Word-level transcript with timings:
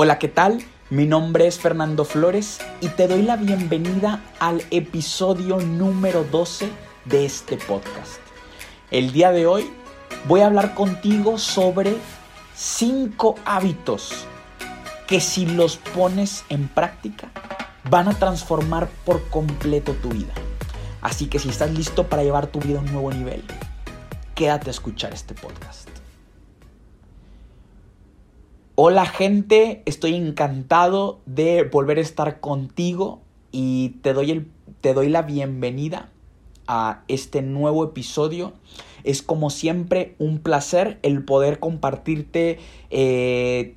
Hola, 0.00 0.20
¿qué 0.20 0.28
tal? 0.28 0.64
Mi 0.90 1.06
nombre 1.06 1.48
es 1.48 1.58
Fernando 1.58 2.04
Flores 2.04 2.60
y 2.80 2.86
te 2.86 3.08
doy 3.08 3.22
la 3.22 3.34
bienvenida 3.34 4.22
al 4.38 4.62
episodio 4.70 5.58
número 5.58 6.22
12 6.22 6.70
de 7.06 7.24
este 7.24 7.56
podcast. 7.56 8.20
El 8.92 9.10
día 9.10 9.32
de 9.32 9.48
hoy 9.48 9.68
voy 10.28 10.42
a 10.42 10.46
hablar 10.46 10.76
contigo 10.76 11.36
sobre 11.36 11.96
5 12.54 13.40
hábitos 13.44 14.24
que 15.08 15.20
si 15.20 15.46
los 15.46 15.78
pones 15.78 16.44
en 16.48 16.68
práctica 16.68 17.32
van 17.90 18.06
a 18.06 18.16
transformar 18.16 18.88
por 19.04 19.28
completo 19.30 19.94
tu 19.94 20.10
vida. 20.10 20.32
Así 21.02 21.26
que 21.26 21.40
si 21.40 21.48
estás 21.48 21.72
listo 21.72 22.06
para 22.06 22.22
llevar 22.22 22.46
tu 22.46 22.60
vida 22.60 22.78
a 22.78 22.82
un 22.82 22.92
nuevo 22.92 23.10
nivel, 23.10 23.42
quédate 24.36 24.70
a 24.70 24.74
escuchar 24.74 25.12
este 25.12 25.34
podcast. 25.34 25.87
Hola 28.80 29.06
gente, 29.06 29.82
estoy 29.86 30.14
encantado 30.14 31.18
de 31.26 31.64
volver 31.64 31.98
a 31.98 32.00
estar 32.00 32.38
contigo 32.38 33.20
y 33.50 33.96
te 34.02 34.12
doy, 34.12 34.30
el, 34.30 34.52
te 34.80 34.94
doy 34.94 35.08
la 35.08 35.22
bienvenida 35.22 36.10
a 36.68 37.02
este 37.08 37.42
nuevo 37.42 37.82
episodio. 37.82 38.52
Es 39.02 39.20
como 39.20 39.50
siempre 39.50 40.14
un 40.20 40.38
placer 40.38 41.00
el 41.02 41.24
poder 41.24 41.58
compartirte 41.58 42.60
eh, 42.90 43.74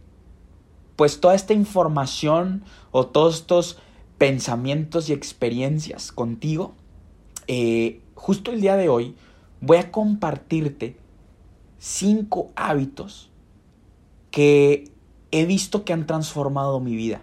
pues 0.97 1.19
toda 1.19 1.33
esta 1.33 1.53
información 1.53 2.63
o 2.91 3.07
todos 3.07 3.37
estos 3.37 3.79
pensamientos 4.19 5.09
y 5.09 5.13
experiencias 5.13 6.11
contigo. 6.11 6.75
Eh, 7.47 8.01
justo 8.13 8.51
el 8.51 8.61
día 8.61 8.75
de 8.75 8.87
hoy 8.87 9.15
voy 9.61 9.77
a 9.77 9.89
compartirte 9.89 10.95
cinco 11.79 12.51
hábitos 12.55 13.31
que 14.29 14.90
he 15.31 15.45
visto 15.45 15.85
que 15.85 15.93
han 15.93 16.05
transformado 16.05 16.79
mi 16.79 16.95
vida. 16.95 17.21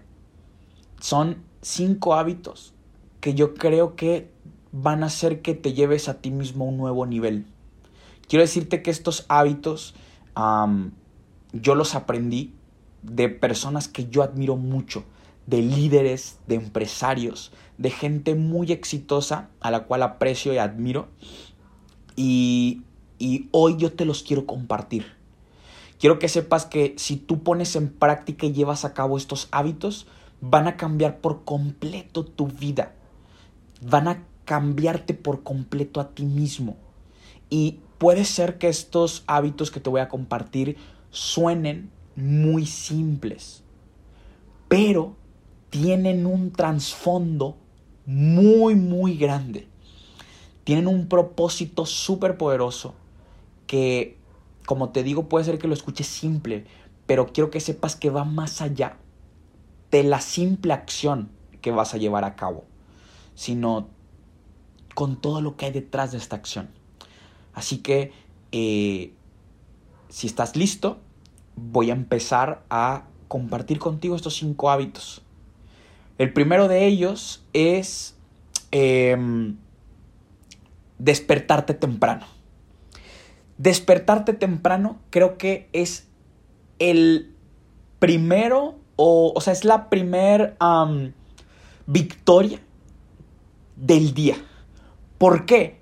Son 1.00 1.42
cinco 1.62 2.14
hábitos 2.14 2.74
que 3.20 3.34
yo 3.34 3.54
creo 3.54 3.96
que 3.96 4.30
van 4.72 5.02
a 5.02 5.06
hacer 5.06 5.42
que 5.42 5.54
te 5.54 5.72
lleves 5.72 6.08
a 6.08 6.20
ti 6.20 6.30
mismo 6.30 6.64
a 6.64 6.68
un 6.68 6.76
nuevo 6.76 7.06
nivel. 7.06 7.46
Quiero 8.28 8.42
decirte 8.42 8.82
que 8.82 8.90
estos 8.90 9.24
hábitos 9.28 9.94
yo 11.52 11.74
los 11.74 11.94
aprendí 11.94 12.54
de 13.02 13.28
personas 13.28 13.88
que 13.88 14.08
yo 14.08 14.22
admiro 14.22 14.56
mucho, 14.56 15.04
de 15.46 15.62
líderes, 15.62 16.38
de 16.46 16.56
empresarios, 16.56 17.52
de 17.78 17.90
gente 17.90 18.34
muy 18.34 18.70
exitosa 18.70 19.48
a 19.60 19.70
la 19.70 19.84
cual 19.84 20.02
aprecio 20.02 20.52
y 20.52 20.58
admiro. 20.58 21.08
Y, 22.16 22.82
y 23.18 23.48
hoy 23.50 23.76
yo 23.78 23.92
te 23.92 24.04
los 24.04 24.22
quiero 24.22 24.46
compartir. 24.46 25.17
Quiero 25.98 26.18
que 26.18 26.28
sepas 26.28 26.64
que 26.64 26.94
si 26.96 27.16
tú 27.16 27.42
pones 27.42 27.74
en 27.76 27.88
práctica 27.88 28.46
y 28.46 28.52
llevas 28.52 28.84
a 28.84 28.94
cabo 28.94 29.16
estos 29.16 29.48
hábitos, 29.50 30.06
van 30.40 30.68
a 30.68 30.76
cambiar 30.76 31.18
por 31.18 31.44
completo 31.44 32.24
tu 32.24 32.46
vida. 32.46 32.94
Van 33.80 34.06
a 34.06 34.24
cambiarte 34.44 35.14
por 35.14 35.42
completo 35.42 36.00
a 36.00 36.10
ti 36.10 36.24
mismo. 36.24 36.76
Y 37.50 37.80
puede 37.98 38.24
ser 38.24 38.58
que 38.58 38.68
estos 38.68 39.24
hábitos 39.26 39.70
que 39.70 39.80
te 39.80 39.90
voy 39.90 40.00
a 40.00 40.08
compartir 40.08 40.76
suenen 41.10 41.90
muy 42.14 42.66
simples, 42.66 43.62
pero 44.68 45.16
tienen 45.70 46.26
un 46.26 46.52
trasfondo 46.52 47.56
muy, 48.06 48.74
muy 48.74 49.16
grande. 49.16 49.68
Tienen 50.64 50.86
un 50.86 51.08
propósito 51.08 51.86
súper 51.86 52.36
poderoso 52.36 52.94
que 53.66 54.17
como 54.68 54.90
te 54.90 55.02
digo, 55.02 55.30
puede 55.30 55.46
ser 55.46 55.58
que 55.58 55.66
lo 55.66 55.72
escuches 55.72 56.06
simple, 56.06 56.66
pero 57.06 57.32
quiero 57.32 57.50
que 57.50 57.58
sepas 57.58 57.96
que 57.96 58.10
va 58.10 58.26
más 58.26 58.60
allá 58.60 58.98
de 59.90 60.02
la 60.02 60.20
simple 60.20 60.74
acción 60.74 61.30
que 61.62 61.70
vas 61.70 61.94
a 61.94 61.96
llevar 61.96 62.24
a 62.24 62.36
cabo, 62.36 62.66
sino 63.34 63.88
con 64.94 65.22
todo 65.22 65.40
lo 65.40 65.56
que 65.56 65.64
hay 65.64 65.72
detrás 65.72 66.12
de 66.12 66.18
esta 66.18 66.36
acción. 66.36 66.68
Así 67.54 67.78
que, 67.78 68.12
eh, 68.52 69.14
si 70.10 70.26
estás 70.26 70.54
listo, 70.54 70.98
voy 71.56 71.88
a 71.88 71.94
empezar 71.94 72.62
a 72.68 73.04
compartir 73.26 73.78
contigo 73.78 74.16
estos 74.16 74.34
cinco 74.34 74.68
hábitos. 74.68 75.22
El 76.18 76.34
primero 76.34 76.68
de 76.68 76.84
ellos 76.84 77.42
es 77.54 78.16
em, 78.70 79.56
despertarte 80.98 81.72
temprano. 81.72 82.26
Despertarte 83.58 84.32
temprano 84.32 84.98
creo 85.10 85.36
que 85.36 85.68
es 85.72 86.08
el 86.78 87.34
primero, 87.98 88.76
o, 88.96 89.32
o 89.34 89.40
sea, 89.40 89.52
es 89.52 89.64
la 89.64 89.90
primer 89.90 90.56
victoria 91.86 92.60
del 93.76 94.14
día. 94.14 94.36
¿Por 95.18 95.46
qué? 95.46 95.78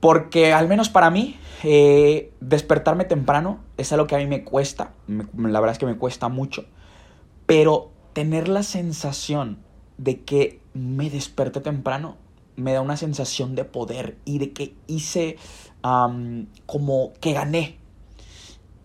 Porque 0.00 0.52
al 0.52 0.68
menos 0.68 0.88
para 0.88 1.10
mí, 1.10 1.38
eh, 1.62 2.32
despertarme 2.40 3.04
temprano 3.04 3.60
es 3.76 3.92
algo 3.92 4.06
que 4.06 4.14
a 4.14 4.18
mí 4.18 4.26
me 4.26 4.44
cuesta, 4.44 4.92
la 5.08 5.60
verdad 5.60 5.72
es 5.72 5.78
que 5.78 5.86
me 5.86 5.96
cuesta 5.96 6.28
mucho, 6.28 6.66
pero 7.46 7.90
tener 8.12 8.48
la 8.48 8.62
sensación 8.62 9.58
de 9.98 10.20
que 10.22 10.60
me 10.74 11.10
desperté 11.10 11.60
temprano 11.60 12.16
me 12.56 12.72
da 12.72 12.80
una 12.80 12.96
sensación 12.96 13.54
de 13.54 13.64
poder 13.64 14.16
y 14.24 14.38
de 14.38 14.52
que 14.52 14.74
hice 14.86 15.36
como 16.66 17.12
que 17.20 17.32
gané. 17.32 17.78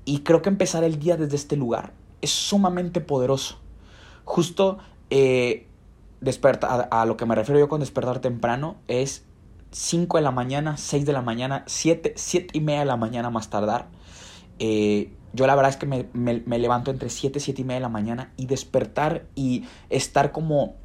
Y 0.05 0.19
creo 0.19 0.41
que 0.41 0.49
empezar 0.49 0.83
el 0.83 0.99
día 0.99 1.17
desde 1.17 1.35
este 1.35 1.55
lugar 1.55 1.93
es 2.21 2.29
sumamente 2.29 3.01
poderoso. 3.01 3.59
Justo 4.23 4.77
eh, 5.09 5.67
a, 6.91 7.05
lo 7.05 7.17
que 7.17 7.25
me 7.25 7.35
refiero 7.35 7.59
yo 7.59 7.69
con 7.69 7.79
despertar 7.79 8.19
temprano 8.19 8.77
es 8.87 9.25
5 9.71 10.17
de 10.17 10.23
la 10.23 10.31
mañana, 10.31 10.77
6 10.77 11.05
de 11.05 11.13
la 11.13 11.21
mañana, 11.21 11.63
7, 11.65 12.13
7 12.15 12.49
y 12.53 12.61
media 12.61 12.81
de 12.81 12.85
la 12.85 12.97
mañana 12.97 13.29
más 13.29 13.49
tardar. 13.49 13.87
Eh, 14.59 15.11
yo 15.33 15.47
la 15.47 15.55
verdad 15.55 15.71
es 15.71 15.77
que 15.77 15.85
me, 15.85 16.07
me, 16.13 16.59
levanto 16.59 16.91
entre 16.91 17.09
7 17.09 17.39
y 17.39 17.41
7 17.41 17.61
y 17.61 17.63
media 17.63 17.77
de 17.77 17.81
la 17.81 17.89
mañana 17.89 18.33
y 18.37 18.45
despertar 18.45 19.25
y 19.33 19.63
estar 19.89 20.31
como 20.31 20.75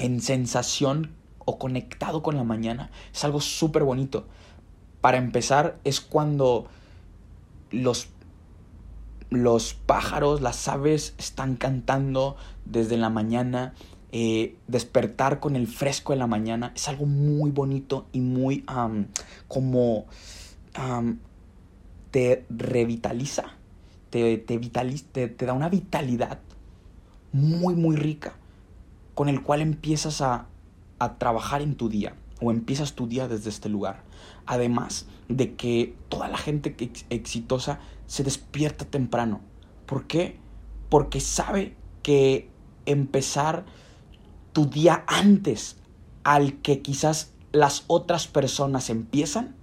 en 0.00 0.20
sensación 0.22 1.10
o 1.44 1.58
conectado 1.58 2.22
con 2.22 2.34
la 2.36 2.42
mañana 2.42 2.90
es 3.12 3.22
algo 3.24 3.40
súper 3.40 3.84
bonito. 3.84 4.26
Para 5.00 5.18
empezar 5.18 5.78
es 5.84 6.00
cuando 6.00 6.66
los, 7.70 8.08
los 9.28 9.74
pájaros, 9.74 10.40
las 10.40 10.66
aves 10.68 11.14
están 11.18 11.56
cantando 11.56 12.36
desde 12.64 12.96
la 12.96 13.10
mañana. 13.10 13.74
Eh, 14.12 14.56
despertar 14.66 15.38
con 15.38 15.54
el 15.54 15.68
fresco 15.68 16.12
de 16.12 16.18
la 16.18 16.26
mañana 16.26 16.72
es 16.74 16.88
algo 16.88 17.06
muy 17.06 17.52
bonito 17.52 18.06
y 18.12 18.20
muy 18.20 18.64
como 19.46 20.06
te 22.10 22.44
revitaliza, 22.50 23.44
te, 24.10 24.38
te, 24.38 24.58
vitaliza, 24.58 25.04
te, 25.12 25.28
te 25.28 25.46
da 25.46 25.52
una 25.52 25.68
vitalidad 25.68 26.40
muy, 27.32 27.74
muy 27.76 27.94
rica 27.94 28.34
con 29.14 29.28
el 29.28 29.42
cual 29.42 29.60
empiezas 29.60 30.20
a, 30.20 30.46
a 30.98 31.18
trabajar 31.18 31.62
en 31.62 31.76
tu 31.76 31.88
día 31.88 32.14
o 32.40 32.50
empiezas 32.50 32.94
tu 32.94 33.06
día 33.06 33.28
desde 33.28 33.50
este 33.50 33.68
lugar. 33.68 34.02
Además 34.46 35.06
de 35.28 35.54
que 35.54 35.94
toda 36.08 36.28
la 36.28 36.38
gente 36.38 36.74
exitosa 37.10 37.80
se 38.06 38.24
despierta 38.24 38.84
temprano. 38.84 39.40
¿Por 39.86 40.06
qué? 40.06 40.38
Porque 40.88 41.20
sabe 41.20 41.76
que 42.02 42.48
empezar 42.86 43.64
tu 44.52 44.66
día 44.66 45.04
antes 45.06 45.76
al 46.24 46.54
que 46.60 46.80
quizás 46.80 47.32
las 47.52 47.84
otras 47.86 48.26
personas 48.26 48.90
empiezan, 48.90 49.54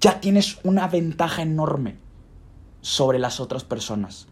ya 0.00 0.20
tienes 0.20 0.58
una 0.62 0.88
ventaja 0.88 1.42
enorme 1.42 1.96
sobre 2.80 3.18
las 3.18 3.40
otras 3.40 3.64
personas. 3.64 4.28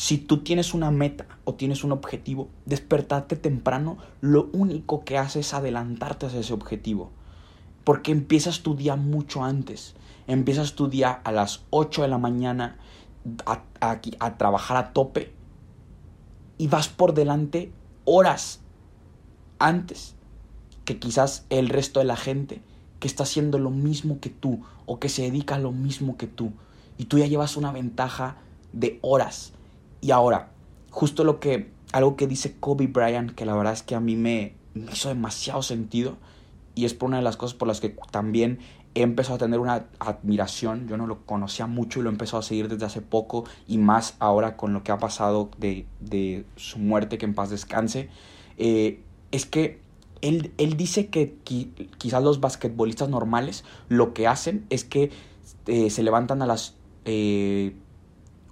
Si 0.00 0.16
tú 0.16 0.44
tienes 0.44 0.74
una 0.74 0.92
meta 0.92 1.26
o 1.42 1.54
tienes 1.54 1.82
un 1.82 1.90
objetivo, 1.90 2.46
despertarte 2.66 3.34
temprano, 3.34 3.98
lo 4.20 4.48
único 4.52 5.04
que 5.04 5.18
hace 5.18 5.40
es 5.40 5.52
adelantarte 5.54 6.26
hacia 6.26 6.38
ese 6.38 6.52
objetivo. 6.52 7.10
Porque 7.82 8.12
empiezas 8.12 8.60
tu 8.60 8.76
día 8.76 8.94
mucho 8.94 9.42
antes. 9.42 9.96
Empiezas 10.28 10.76
tu 10.76 10.88
día 10.88 11.10
a 11.10 11.32
las 11.32 11.64
8 11.70 12.02
de 12.02 12.08
la 12.08 12.18
mañana 12.18 12.76
a, 13.44 13.64
a 13.80 14.38
trabajar 14.38 14.76
a 14.76 14.92
tope 14.92 15.32
y 16.58 16.68
vas 16.68 16.88
por 16.88 17.12
delante 17.12 17.72
horas 18.04 18.60
antes 19.58 20.14
que 20.84 21.00
quizás 21.00 21.44
el 21.50 21.68
resto 21.68 21.98
de 21.98 22.06
la 22.06 22.16
gente 22.16 22.62
que 23.00 23.08
está 23.08 23.24
haciendo 23.24 23.58
lo 23.58 23.70
mismo 23.70 24.20
que 24.20 24.30
tú 24.30 24.60
o 24.86 25.00
que 25.00 25.08
se 25.08 25.22
dedica 25.22 25.56
a 25.56 25.58
lo 25.58 25.72
mismo 25.72 26.16
que 26.16 26.28
tú. 26.28 26.52
Y 26.98 27.06
tú 27.06 27.18
ya 27.18 27.26
llevas 27.26 27.56
una 27.56 27.72
ventaja 27.72 28.36
de 28.72 29.00
horas 29.02 29.54
y 30.00 30.10
ahora, 30.10 30.50
justo 30.90 31.24
lo 31.24 31.40
que, 31.40 31.70
algo 31.92 32.16
que 32.16 32.26
dice 32.26 32.56
Kobe 32.58 32.86
Bryant, 32.86 33.32
que 33.32 33.46
la 33.46 33.54
verdad 33.54 33.72
es 33.72 33.82
que 33.82 33.94
a 33.94 34.00
mí 34.00 34.16
me, 34.16 34.54
hizo 34.74 35.08
demasiado 35.08 35.62
sentido, 35.62 36.16
y 36.74 36.84
es 36.84 36.94
por 36.94 37.08
una 37.08 37.16
de 37.16 37.24
las 37.24 37.36
cosas 37.36 37.54
por 37.54 37.66
las 37.66 37.80
que 37.80 37.96
también 38.10 38.60
he 38.94 39.02
empezado 39.02 39.36
a 39.36 39.38
tener 39.38 39.58
una 39.58 39.86
admiración, 39.98 40.88
yo 40.88 40.96
no 40.96 41.06
lo 41.06 41.24
conocía 41.26 41.66
mucho 41.66 42.00
y 42.00 42.02
lo 42.02 42.10
he 42.10 42.12
empezado 42.12 42.38
a 42.38 42.42
seguir 42.42 42.68
desde 42.68 42.86
hace 42.86 43.00
poco 43.00 43.44
y 43.66 43.78
más 43.78 44.16
ahora 44.18 44.56
con 44.56 44.72
lo 44.72 44.82
que 44.82 44.92
ha 44.92 44.98
pasado 44.98 45.50
de, 45.58 45.86
de 46.00 46.44
su 46.56 46.78
muerte, 46.78 47.18
que 47.18 47.26
en 47.26 47.34
paz 47.34 47.50
descanse, 47.50 48.08
eh, 48.56 49.02
es 49.30 49.46
que 49.46 49.80
él, 50.20 50.52
él 50.58 50.76
dice 50.76 51.08
que 51.08 51.36
quizás 51.98 52.22
los 52.22 52.40
basquetbolistas 52.40 53.08
normales 53.08 53.64
lo 53.88 54.14
que 54.14 54.26
hacen 54.26 54.66
es 54.70 54.84
que 54.84 55.10
eh, 55.66 55.90
se 55.90 56.02
levantan 56.02 56.42
a 56.42 56.46
las 56.46 56.74
eh, 57.04 57.74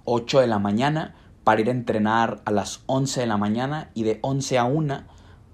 8 0.05 0.39
de 0.39 0.47
la 0.47 0.59
mañana 0.59 1.15
para 1.47 1.61
ir 1.61 1.69
a 1.69 1.71
entrenar 1.71 2.41
a 2.43 2.51
las 2.51 2.81
11 2.87 3.21
de 3.21 3.25
la 3.25 3.37
mañana 3.37 3.89
y 3.93 4.03
de 4.03 4.19
11 4.21 4.57
a 4.57 4.65
1, 4.65 5.03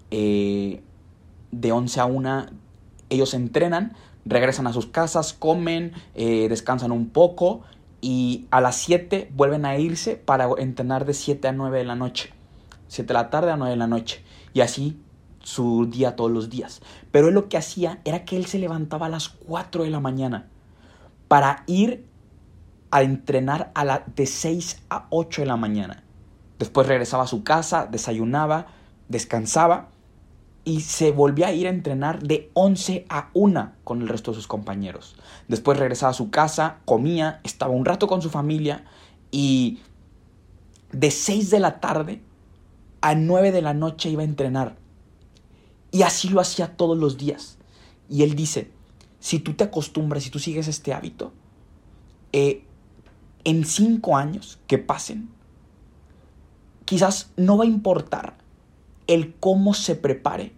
eh, 0.09 0.81
de 1.51 1.71
11 1.71 1.99
a 1.99 2.05
1 2.05 2.45
ellos 3.11 3.35
entrenan, 3.35 3.93
regresan 4.25 4.65
a 4.65 4.73
sus 4.73 4.87
casas, 4.87 5.33
comen, 5.33 5.91
eh, 6.15 6.47
descansan 6.49 6.91
un 6.91 7.09
poco 7.09 7.61
y 8.01 8.47
a 8.49 8.59
las 8.59 8.75
7 8.77 9.29
vuelven 9.35 9.67
a 9.67 9.77
irse 9.77 10.15
para 10.15 10.49
entrenar 10.57 11.05
de 11.05 11.13
7 11.13 11.49
a 11.49 11.51
9 11.51 11.77
de 11.77 11.85
la 11.85 11.95
noche. 11.95 12.33
7 12.87 13.07
de 13.09 13.13
la 13.13 13.29
tarde 13.29 13.51
a 13.51 13.57
9 13.57 13.69
de 13.69 13.77
la 13.77 13.85
noche. 13.85 14.23
Y 14.51 14.61
así 14.61 14.99
su 15.43 15.85
día 15.85 16.15
todos 16.15 16.31
los 16.31 16.49
días. 16.49 16.81
Pero 17.11 17.27
él 17.27 17.35
lo 17.35 17.49
que 17.49 17.57
hacía 17.57 17.99
era 18.03 18.25
que 18.25 18.35
él 18.35 18.47
se 18.47 18.57
levantaba 18.57 19.05
a 19.05 19.09
las 19.09 19.29
4 19.29 19.83
de 19.83 19.91
la 19.91 19.99
mañana 19.99 20.47
para 21.27 21.63
ir 21.67 22.11
a 22.93 23.01
entrenar 23.01 23.71
a 23.73 23.83
la, 23.85 24.03
de 24.15 24.27
6 24.27 24.83
a 24.91 25.07
8 25.09 25.41
de 25.41 25.47
la 25.47 25.57
mañana. 25.57 26.03
Después 26.59 26.85
regresaba 26.85 27.23
a 27.23 27.27
su 27.27 27.43
casa, 27.43 27.87
desayunaba, 27.87 28.67
descansaba 29.09 29.89
y 30.63 30.81
se 30.81 31.09
volvía 31.09 31.47
a 31.47 31.53
ir 31.53 31.65
a 31.65 31.71
entrenar 31.71 32.21
de 32.21 32.51
11 32.53 33.07
a 33.09 33.31
1 33.33 33.71
con 33.83 34.03
el 34.03 34.07
resto 34.07 34.29
de 34.29 34.35
sus 34.35 34.45
compañeros. 34.45 35.15
Después 35.47 35.79
regresaba 35.79 36.11
a 36.11 36.13
su 36.13 36.29
casa, 36.29 36.77
comía, 36.85 37.41
estaba 37.43 37.73
un 37.73 37.83
rato 37.83 38.05
con 38.05 38.21
su 38.21 38.29
familia 38.29 38.85
y 39.31 39.79
de 40.91 41.09
6 41.09 41.49
de 41.49 41.59
la 41.59 41.79
tarde 41.79 42.21
a 43.01 43.15
9 43.15 43.51
de 43.51 43.63
la 43.63 43.73
noche 43.73 44.11
iba 44.11 44.21
a 44.21 44.25
entrenar. 44.25 44.75
Y 45.89 46.03
así 46.03 46.29
lo 46.29 46.39
hacía 46.39 46.77
todos 46.77 46.95
los 46.95 47.17
días. 47.17 47.57
Y 48.07 48.21
él 48.21 48.35
dice, 48.35 48.69
si 49.19 49.39
tú 49.39 49.55
te 49.55 49.63
acostumbras, 49.63 50.21
si 50.21 50.29
tú 50.29 50.37
sigues 50.37 50.67
este 50.67 50.93
hábito, 50.93 51.33
eh, 52.33 52.65
en 53.43 53.65
5 53.65 54.17
años 54.17 54.59
que 54.67 54.77
pasen, 54.77 55.29
quizás 56.85 57.31
no 57.37 57.57
va 57.57 57.63
a 57.63 57.67
importar 57.67 58.35
el 59.07 59.33
cómo 59.35 59.73
se 59.73 59.95
prepare 59.95 60.53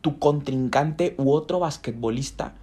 tu 0.00 0.18
contrincante 0.18 1.14
u 1.18 1.32
otro 1.32 1.58
basquetbolista 1.58 2.54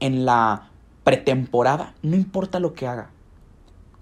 en 0.00 0.24
la 0.24 0.70
pretemporada, 1.02 1.94
no 2.02 2.14
importa 2.14 2.60
lo 2.60 2.74
que 2.74 2.86
haga, 2.86 3.10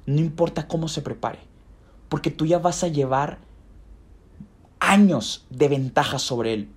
no 0.06 0.20
importa 0.20 0.68
cómo 0.68 0.88
se 0.88 1.02
prepare, 1.02 1.38
porque 2.08 2.30
tú 2.30 2.44
ya 2.44 2.58
vas 2.58 2.84
a 2.84 2.88
llevar 2.88 3.38
años 4.78 5.46
de 5.50 5.68
ventaja 5.68 6.18
sobre 6.18 6.52
él, 6.52 6.68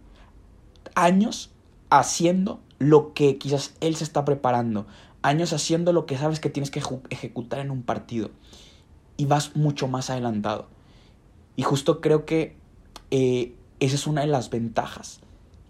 años 0.96 1.52
haciendo 1.90 2.62
lo 2.78 3.14
que 3.14 3.38
quizás 3.38 3.76
él 3.82 3.96
se 3.96 4.04
está 4.04 4.24
preparando, 4.24 4.88
años 5.22 5.54
haciendo 5.54 5.94
lo 5.94 6.06
que 6.06 6.18
sabes 6.18 6.40
que 6.40 6.50
tienes 6.50 6.72
que 6.72 6.82
ejecutar 7.10 7.60
en 7.60 7.72
un 7.72 7.84
partido 7.84 8.32
y 9.18 9.26
vas 9.26 9.56
mucho 9.56 9.88
más 9.88 10.10
adelantado. 10.10 10.68
Y 11.56 11.64
justo 11.64 12.00
creo 12.00 12.26
que 12.26 12.56
eh, 13.12 13.56
esa 13.80 13.96
es 13.96 14.08
una 14.08 14.22
de 14.22 14.28
las 14.28 14.50
ventajas 14.50 15.20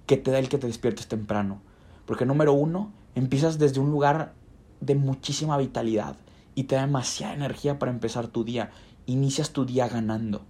que 0.06 0.18
te 0.18 0.32
da 0.32 0.40
el 0.40 0.50
que 0.50 0.58
te 0.58 0.68
despiertes 0.68 1.08
temprano. 1.08 1.62
Porque 2.06 2.26
número 2.26 2.54
uno, 2.54 2.92
empiezas 3.16 3.60
desde 3.60 3.80
un 3.80 3.92
lugar 3.92 4.34
de 4.82 4.96
muchísima 4.96 5.58
vitalidad 5.58 6.16
y 6.56 6.66
te 6.66 6.76
da 6.76 6.82
demasiada 6.82 7.34
energía 7.34 7.80
para 7.80 7.92
empezar 7.92 8.28
tu 8.28 8.44
día. 8.44 8.72
Inicias 9.06 9.52
tu 9.52 9.66
día 9.66 9.88
ganando. 9.88 10.46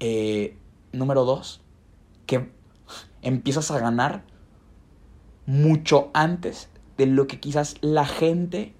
Eh, 0.00 0.56
número 0.92 1.24
dos, 1.24 1.60
que 2.26 2.50
empiezas 3.22 3.70
a 3.70 3.78
ganar 3.78 4.24
mucho 5.46 6.10
antes 6.12 6.68
de 6.96 7.06
lo 7.06 7.26
que 7.26 7.40
quizás 7.40 7.76
la 7.80 8.06
gente 8.06 8.74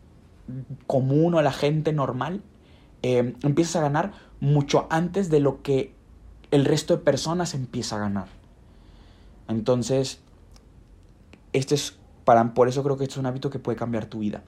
común 0.87 1.35
o 1.35 1.43
la 1.43 1.53
gente 1.53 1.93
normal 1.93 2.43
eh, 3.03 3.35
empiezas 3.43 3.77
a 3.77 3.81
ganar 3.83 4.13
mucho 4.41 4.87
antes 4.91 5.31
de 5.31 5.41
lo 5.41 5.63
que 5.63 5.93
el 6.51 6.65
resto 6.65 6.97
de 6.97 7.03
personas 7.03 7.55
empieza 7.55 7.97
a 7.97 8.01
ganar. 8.01 8.29
Entonces, 9.49 10.21
este 11.53 11.75
es 11.75 11.99
para, 12.25 12.55
por 12.55 12.69
eso 12.69 12.83
creo 12.83 12.97
que 12.97 13.05
este 13.05 13.15
es 13.15 13.19
un 13.19 13.27
hábito 13.27 13.51
que 13.51 13.59
puede 13.59 13.77
cambiar 13.77 14.07
tu 14.07 14.21
vida. 14.21 14.43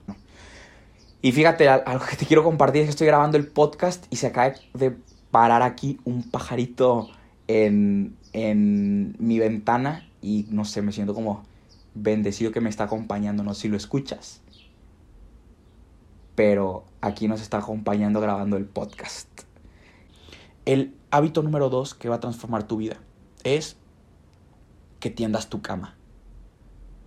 Y 1.21 1.31
fíjate, 1.31 1.67
algo 1.67 2.05
que 2.05 2.15
te 2.15 2.25
quiero 2.25 2.43
compartir 2.43 2.81
es 2.81 2.87
que 2.87 2.91
estoy 2.91 3.07
grabando 3.07 3.37
el 3.37 3.47
podcast 3.47 4.05
y 4.09 4.15
se 4.15 4.27
acaba 4.27 4.53
de 4.73 4.95
parar 5.31 5.61
aquí 5.61 5.99
un 6.05 6.23
pajarito 6.23 7.09
en, 7.47 8.15
en 8.33 9.15
mi 9.19 9.39
ventana 9.39 10.07
y 10.21 10.45
no 10.49 10.65
sé, 10.65 10.81
me 10.81 10.91
siento 10.91 11.13
como 11.13 11.43
bendecido 12.01 12.51
que 12.51 12.61
me 12.61 12.69
está 12.69 12.85
acompañando, 12.85 13.43
no 13.43 13.53
sé 13.53 13.61
si 13.61 13.67
lo 13.67 13.77
escuchas. 13.77 14.41
Pero 16.35 16.85
aquí 17.01 17.27
nos 17.27 17.41
está 17.41 17.57
acompañando 17.57 18.21
grabando 18.21 18.57
el 18.57 18.65
podcast. 18.65 19.27
El 20.65 20.95
hábito 21.11 21.43
número 21.43 21.69
dos 21.69 21.93
que 21.93 22.09
va 22.09 22.15
a 22.15 22.19
transformar 22.19 22.67
tu 22.67 22.77
vida 22.77 22.97
es 23.43 23.77
que 24.99 25.09
tiendas 25.09 25.49
tu 25.49 25.61
cama. 25.61 25.95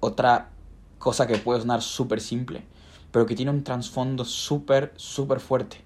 Otra 0.00 0.50
cosa 0.98 1.26
que 1.26 1.38
puede 1.38 1.60
sonar 1.60 1.82
súper 1.82 2.20
simple, 2.20 2.64
pero 3.10 3.26
que 3.26 3.34
tiene 3.34 3.50
un 3.50 3.64
trasfondo 3.64 4.24
súper, 4.24 4.92
súper 4.96 5.40
fuerte. 5.40 5.78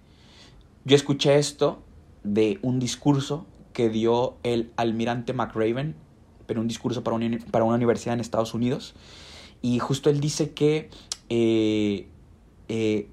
Yo 0.85 0.97
escuché 0.97 1.39
esto 1.39 1.83
de 2.23 2.59
un 2.63 2.79
discurso 2.79 3.47
que 3.73 3.89
dio 3.89 4.37
el 4.43 4.73
almirante 4.77 5.33
McRaven, 5.33 5.97
pero 6.47 6.61
un 6.61 6.69
discurso 6.69 7.03
para 7.03 7.17
una, 7.17 7.39
para 7.51 7.65
una 7.65 7.77
universidad 7.77 8.15
en 8.15 8.21
Estados 8.21 8.55
Unidos, 8.55 8.95
y 9.63 9.79
justo 9.79 10.11
él 10.11 10.21
dice 10.21 10.51
que 10.51 10.91
eh, 11.29 12.09
eh, 12.69 13.09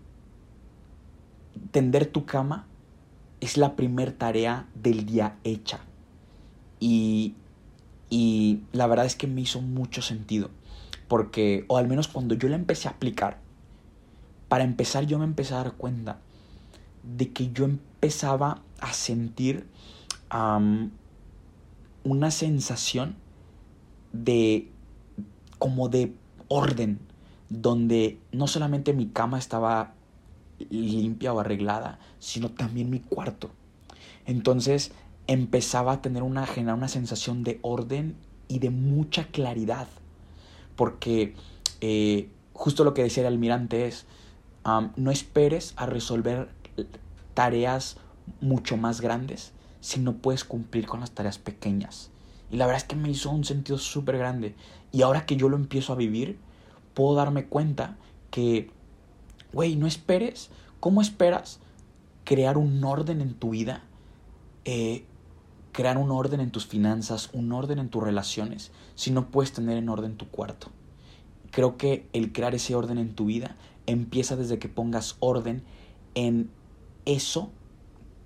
tender 1.71 2.05
tu 2.07 2.25
cama 2.25 2.67
es 3.41 3.57
la 3.57 3.75
primer 3.75 4.11
tarea 4.11 4.67
del 4.75 5.05
día 5.05 5.37
hecha. 5.43 5.81
Y 6.79 7.35
y 8.13 8.61
la 8.73 8.85
verdad 8.85 9.07
es 9.07 9.15
que 9.15 9.25
me 9.25 9.41
hizo 9.41 9.59
mucho 9.59 10.03
sentido. 10.03 10.51
Porque, 11.07 11.65
o 11.67 11.77
al 11.77 11.87
menos 11.87 12.07
cuando 12.07 12.35
yo 12.35 12.47
la 12.47 12.55
empecé 12.55 12.87
a 12.87 12.91
aplicar, 12.91 13.39
para 14.49 14.63
empezar 14.63 15.07
yo 15.07 15.17
me 15.17 15.25
empecé 15.25 15.55
a 15.55 15.63
dar 15.63 15.73
cuenta 15.73 16.19
de 17.01 17.33
que 17.33 17.51
yo 17.51 17.65
empezaba 17.65 18.61
a 18.79 18.93
sentir 18.93 19.65
una 22.03 22.29
sensación 22.29 23.15
de 24.13 24.71
como 25.59 25.89
de 25.89 26.13
orden, 26.47 26.99
donde 27.49 28.19
no 28.31 28.47
solamente 28.47 28.93
mi 28.93 29.07
cama 29.07 29.37
estaba 29.37 29.93
limpia 30.69 31.33
o 31.33 31.39
arreglada, 31.39 31.99
sino 32.19 32.49
también 32.49 32.89
mi 32.89 32.99
cuarto. 32.99 33.51
Entonces 34.25 34.91
empezaba 35.27 35.93
a 35.93 36.01
tener 36.01 36.23
una, 36.23 36.45
generar 36.45 36.75
una 36.75 36.87
sensación 36.87 37.43
de 37.43 37.59
orden 37.61 38.15
y 38.47 38.59
de 38.59 38.69
mucha 38.69 39.25
claridad. 39.25 39.87
Porque 40.75 41.35
eh, 41.81 42.29
justo 42.53 42.83
lo 42.83 42.93
que 42.93 43.03
decía 43.03 43.21
el 43.21 43.27
almirante 43.27 43.87
es, 43.87 44.05
no 44.95 45.11
esperes 45.11 45.73
a 45.75 45.85
resolver 45.85 46.49
tareas 47.33 47.97
mucho 48.39 48.77
más 48.77 49.01
grandes 49.01 49.51
si 49.81 49.99
no 49.99 50.13
puedes 50.13 50.45
cumplir 50.45 50.87
con 50.87 51.01
las 51.01 51.11
tareas 51.11 51.37
pequeñas. 51.37 52.09
Y 52.53 52.55
la 52.55 52.65
verdad 52.67 52.83
es 52.83 52.87
que 52.87 52.95
me 52.95 53.09
hizo 53.09 53.29
un 53.31 53.43
sentido 53.43 53.77
súper 53.77 54.17
grande. 54.17 54.55
Y 54.93 55.01
ahora 55.01 55.25
que 55.25 55.35
yo 55.35 55.49
lo 55.49 55.57
empiezo 55.57 55.91
a 55.91 55.97
vivir, 55.97 56.37
puedo 56.93 57.15
darme 57.15 57.47
cuenta 57.47 57.97
que, 58.31 58.71
güey, 59.51 59.75
no 59.75 59.87
esperes. 59.87 60.51
¿Cómo 60.79 61.01
esperas 61.01 61.59
crear 62.23 62.57
un 62.57 62.81
orden 62.85 63.19
en 63.19 63.33
tu 63.33 63.49
vida 63.49 63.83
eh, 64.65 65.03
crear 65.73 65.97
un 65.97 66.11
orden 66.11 66.39
en 66.39 66.51
tus 66.51 66.67
finanzas, 66.67 67.29
un 67.33 67.51
orden 67.51 67.79
en 67.79 67.89
tus 67.89 68.03
relaciones, 68.03 68.71
si 68.95 69.11
no 69.11 69.29
puedes 69.31 69.51
tener 69.51 69.77
en 69.77 69.89
orden 69.89 70.15
tu 70.15 70.27
cuarto. 70.29 70.67
Creo 71.51 71.77
que 71.77 72.07
el 72.13 72.31
crear 72.31 72.55
ese 72.55 72.75
orden 72.75 72.97
en 72.99 73.15
tu 73.15 73.25
vida 73.25 73.57
empieza 73.87 74.35
desde 74.35 74.59
que 74.59 74.69
pongas 74.69 75.17
orden 75.19 75.63
en 76.13 76.49
eso, 77.05 77.51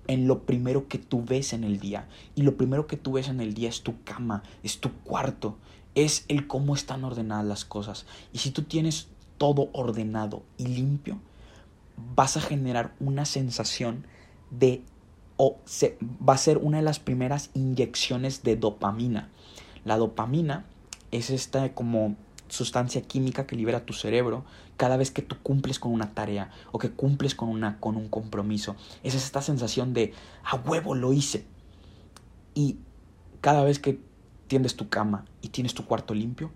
en 0.08 0.26
lo 0.26 0.42
primero 0.44 0.88
que 0.88 0.98
tú 0.98 1.24
ves 1.24 1.52
en 1.52 1.62
el 1.62 1.78
día. 1.78 2.08
Y 2.34 2.42
lo 2.42 2.56
primero 2.56 2.86
que 2.86 2.96
tú 2.96 3.12
ves 3.12 3.28
en 3.28 3.40
el 3.40 3.54
día 3.54 3.68
es 3.68 3.82
tu 3.82 4.02
cama, 4.02 4.42
es 4.62 4.80
tu 4.80 4.92
cuarto, 5.04 5.56
es 5.94 6.24
el 6.28 6.46
cómo 6.46 6.74
están 6.74 7.04
ordenadas 7.04 7.46
las 7.46 7.64
cosas. 7.64 8.06
Y 8.32 8.38
si 8.38 8.50
tú 8.50 8.62
tienes 8.62 9.08
todo 9.36 9.68
ordenado 9.72 10.42
y 10.56 10.66
limpio, 10.66 11.20
vas 12.14 12.36
a 12.36 12.40
generar 12.40 12.94
una 12.98 13.24
sensación 13.24 14.06
de 14.50 14.82
o 15.36 15.58
se, 15.66 15.96
va 16.02 16.34
a 16.34 16.38
ser 16.38 16.58
una 16.58 16.78
de 16.78 16.82
las 16.82 16.98
primeras 16.98 17.50
inyecciones 17.54 18.42
de 18.42 18.56
dopamina. 18.56 19.28
La 19.84 19.96
dopamina 19.96 20.64
es 21.12 21.30
esta 21.30 21.74
como 21.74 22.16
sustancia 22.48 23.02
química 23.02 23.46
que 23.46 23.56
libera 23.56 23.86
tu 23.86 23.92
cerebro 23.92 24.44
cada 24.78 24.96
vez 24.96 25.10
que 25.10 25.20
tú 25.20 25.36
cumples 25.42 25.78
con 25.78 25.92
una 25.92 26.14
tarea 26.14 26.50
o 26.72 26.78
que 26.78 26.90
cumples 26.90 27.34
con, 27.34 27.50
una, 27.50 27.78
con 27.80 27.96
un 27.96 28.08
compromiso. 28.08 28.76
Es 29.02 29.14
esta 29.14 29.42
sensación 29.42 29.92
de, 29.92 30.14
a 30.44 30.56
huevo 30.56 30.94
lo 30.94 31.12
hice. 31.12 31.44
Y 32.54 32.78
cada 33.42 33.64
vez 33.64 33.78
que 33.78 34.00
tiendes 34.46 34.76
tu 34.76 34.88
cama 34.88 35.26
y 35.42 35.48
tienes 35.48 35.74
tu 35.74 35.84
cuarto 35.84 36.14
limpio, 36.14 36.50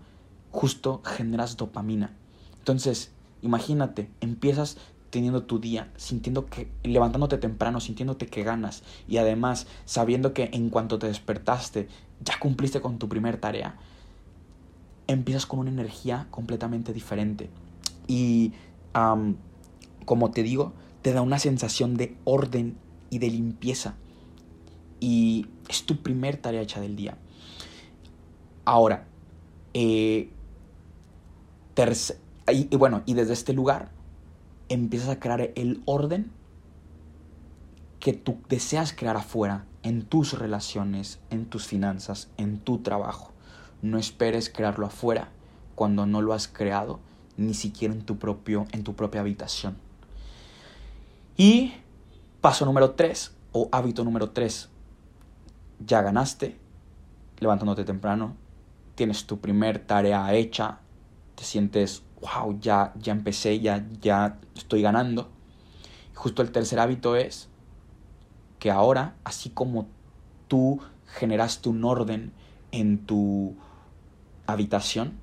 justo 0.51 1.01
generas 1.03 1.57
dopamina. 1.57 2.15
Entonces, 2.59 3.11
imagínate, 3.41 4.09
empiezas 4.21 4.77
teniendo 5.09 5.43
tu 5.43 5.59
día, 5.59 5.91
sintiendo 5.97 6.45
que, 6.47 6.71
levantándote 6.81 7.37
temprano, 7.37 7.81
sintiéndote 7.81 8.27
que 8.27 8.43
ganas 8.43 8.83
y 9.07 9.17
además 9.17 9.67
sabiendo 9.85 10.33
que 10.33 10.49
en 10.53 10.69
cuanto 10.69 10.97
te 10.97 11.07
despertaste 11.07 11.87
ya 12.23 12.39
cumpliste 12.39 12.79
con 12.79 12.97
tu 12.99 13.09
primer 13.09 13.37
tarea, 13.37 13.75
empiezas 15.07 15.45
con 15.45 15.59
una 15.59 15.69
energía 15.69 16.27
completamente 16.31 16.93
diferente. 16.93 17.49
Y 18.07 18.53
como 20.05 20.31
te 20.31 20.43
digo, 20.43 20.73
te 21.01 21.13
da 21.13 21.21
una 21.21 21.39
sensación 21.39 21.95
de 21.95 22.15
orden 22.23 22.77
y 23.09 23.19
de 23.19 23.29
limpieza. 23.29 23.95
Y 24.99 25.47
es 25.67 25.85
tu 25.85 25.97
primer 25.97 26.37
tarea 26.37 26.61
hecha 26.61 26.79
del 26.79 26.95
día. 26.95 27.17
Ahora, 28.65 29.05
eh, 29.73 30.29
y, 32.51 32.75
bueno, 32.75 33.03
y 33.05 33.13
desde 33.13 33.33
este 33.33 33.53
lugar 33.53 33.91
empiezas 34.69 35.09
a 35.09 35.19
crear 35.19 35.51
el 35.55 35.81
orden 35.85 36.31
que 37.99 38.13
tú 38.13 38.37
deseas 38.49 38.93
crear 38.93 39.17
afuera, 39.17 39.65
en 39.81 40.03
tus 40.03 40.37
relaciones, 40.39 41.19
en 41.29 41.45
tus 41.45 41.67
finanzas, 41.67 42.29
en 42.37 42.59
tu 42.59 42.79
trabajo. 42.79 43.31
No 43.81 43.97
esperes 43.97 44.49
crearlo 44.49 44.85
afuera 44.85 45.29
cuando 45.75 46.05
no 46.05 46.21
lo 46.21 46.33
has 46.33 46.47
creado 46.47 46.99
ni 47.37 47.53
siquiera 47.53 47.93
en 47.93 48.03
tu, 48.03 48.17
propio, 48.17 48.65
en 48.71 48.83
tu 48.83 48.95
propia 48.95 49.21
habitación. 49.21 49.77
Y 51.37 51.73
paso 52.41 52.65
número 52.65 52.91
3 52.91 53.35
o 53.51 53.69
hábito 53.71 54.03
número 54.03 54.29
3. 54.31 54.69
Ya 55.85 56.01
ganaste, 56.01 56.57
levantándote 57.39 57.83
temprano, 57.83 58.35
tienes 58.95 59.25
tu 59.25 59.39
primer 59.39 59.79
tarea 59.79 60.33
hecha, 60.33 60.79
te 61.35 61.43
sientes, 61.43 62.03
wow, 62.21 62.57
ya, 62.59 62.93
ya 62.99 63.11
empecé, 63.11 63.59
ya, 63.59 63.85
ya 64.01 64.39
estoy 64.55 64.81
ganando. 64.81 65.29
justo 66.13 66.41
el 66.41 66.51
tercer 66.51 66.79
hábito 66.79 67.15
es 67.15 67.49
que 68.59 68.71
ahora, 68.71 69.15
así 69.23 69.49
como 69.49 69.87
tú 70.47 70.79
generaste 71.17 71.69
un 71.69 71.83
orden 71.83 72.31
en 72.71 72.99
tu 72.99 73.55
habitación, 74.47 75.19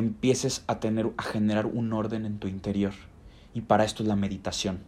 empieces 0.00 0.64
a 0.66 0.80
tener 0.80 1.12
a 1.16 1.22
generar 1.22 1.66
un 1.66 1.92
orden 1.92 2.26
en 2.26 2.38
tu 2.38 2.48
interior. 2.48 2.92
Y 3.54 3.62
para 3.62 3.84
esto 3.84 4.02
es 4.02 4.08
la 4.08 4.16
meditación. 4.16 4.80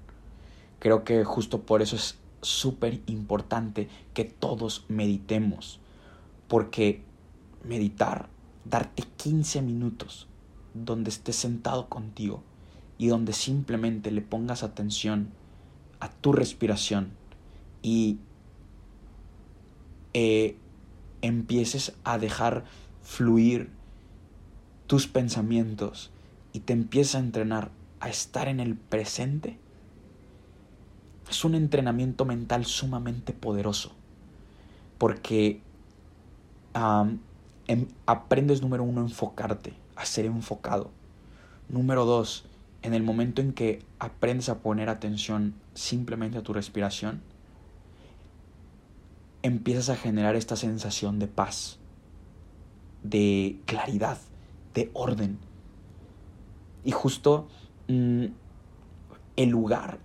Creo 0.78 1.04
que 1.04 1.24
justo 1.24 1.62
por 1.62 1.82
eso 1.82 1.96
es 1.96 2.18
súper 2.40 3.00
importante 3.06 3.88
que 4.14 4.24
todos 4.24 4.84
meditemos, 4.88 5.78
porque 6.48 7.02
meditar, 7.64 8.28
darte 8.64 9.04
15 9.16 9.62
minutos 9.62 10.28
donde 10.74 11.10
estés 11.10 11.36
sentado 11.36 11.88
contigo 11.88 12.42
y 12.98 13.08
donde 13.08 13.32
simplemente 13.32 14.10
le 14.10 14.22
pongas 14.22 14.62
atención 14.62 15.30
a 16.00 16.10
tu 16.10 16.32
respiración 16.32 17.12
y 17.82 18.18
eh, 20.14 20.56
empieces 21.20 21.94
a 22.04 22.18
dejar 22.18 22.64
fluir 23.02 23.70
tus 24.92 25.06
pensamientos 25.06 26.10
y 26.52 26.60
te 26.60 26.74
empieza 26.74 27.16
a 27.16 27.22
entrenar 27.22 27.70
a 28.00 28.10
estar 28.10 28.46
en 28.46 28.60
el 28.60 28.76
presente, 28.76 29.58
es 31.30 31.46
un 31.46 31.54
entrenamiento 31.54 32.26
mental 32.26 32.66
sumamente 32.66 33.32
poderoso. 33.32 33.92
Porque 34.98 35.62
em, 36.74 37.88
aprendes, 38.04 38.60
número 38.60 38.84
uno, 38.84 39.00
a 39.00 39.04
enfocarte, 39.04 39.72
a 39.96 40.04
ser 40.04 40.26
enfocado. 40.26 40.90
Número 41.70 42.04
dos, 42.04 42.44
en 42.82 42.92
el 42.92 43.02
momento 43.02 43.40
en 43.40 43.54
que 43.54 43.82
aprendes 43.98 44.50
a 44.50 44.58
poner 44.58 44.90
atención 44.90 45.54
simplemente 45.72 46.36
a 46.36 46.42
tu 46.42 46.52
respiración, 46.52 47.22
empiezas 49.42 49.88
a 49.88 49.96
generar 49.96 50.36
esta 50.36 50.56
sensación 50.56 51.18
de 51.18 51.28
paz, 51.28 51.78
de 53.02 53.58
claridad, 53.64 54.18
de 54.74 54.90
orden. 54.94 55.38
Y 56.84 56.90
justo 56.90 57.48
mm, 57.88 58.26
el 59.36 59.48
lugar 59.48 59.98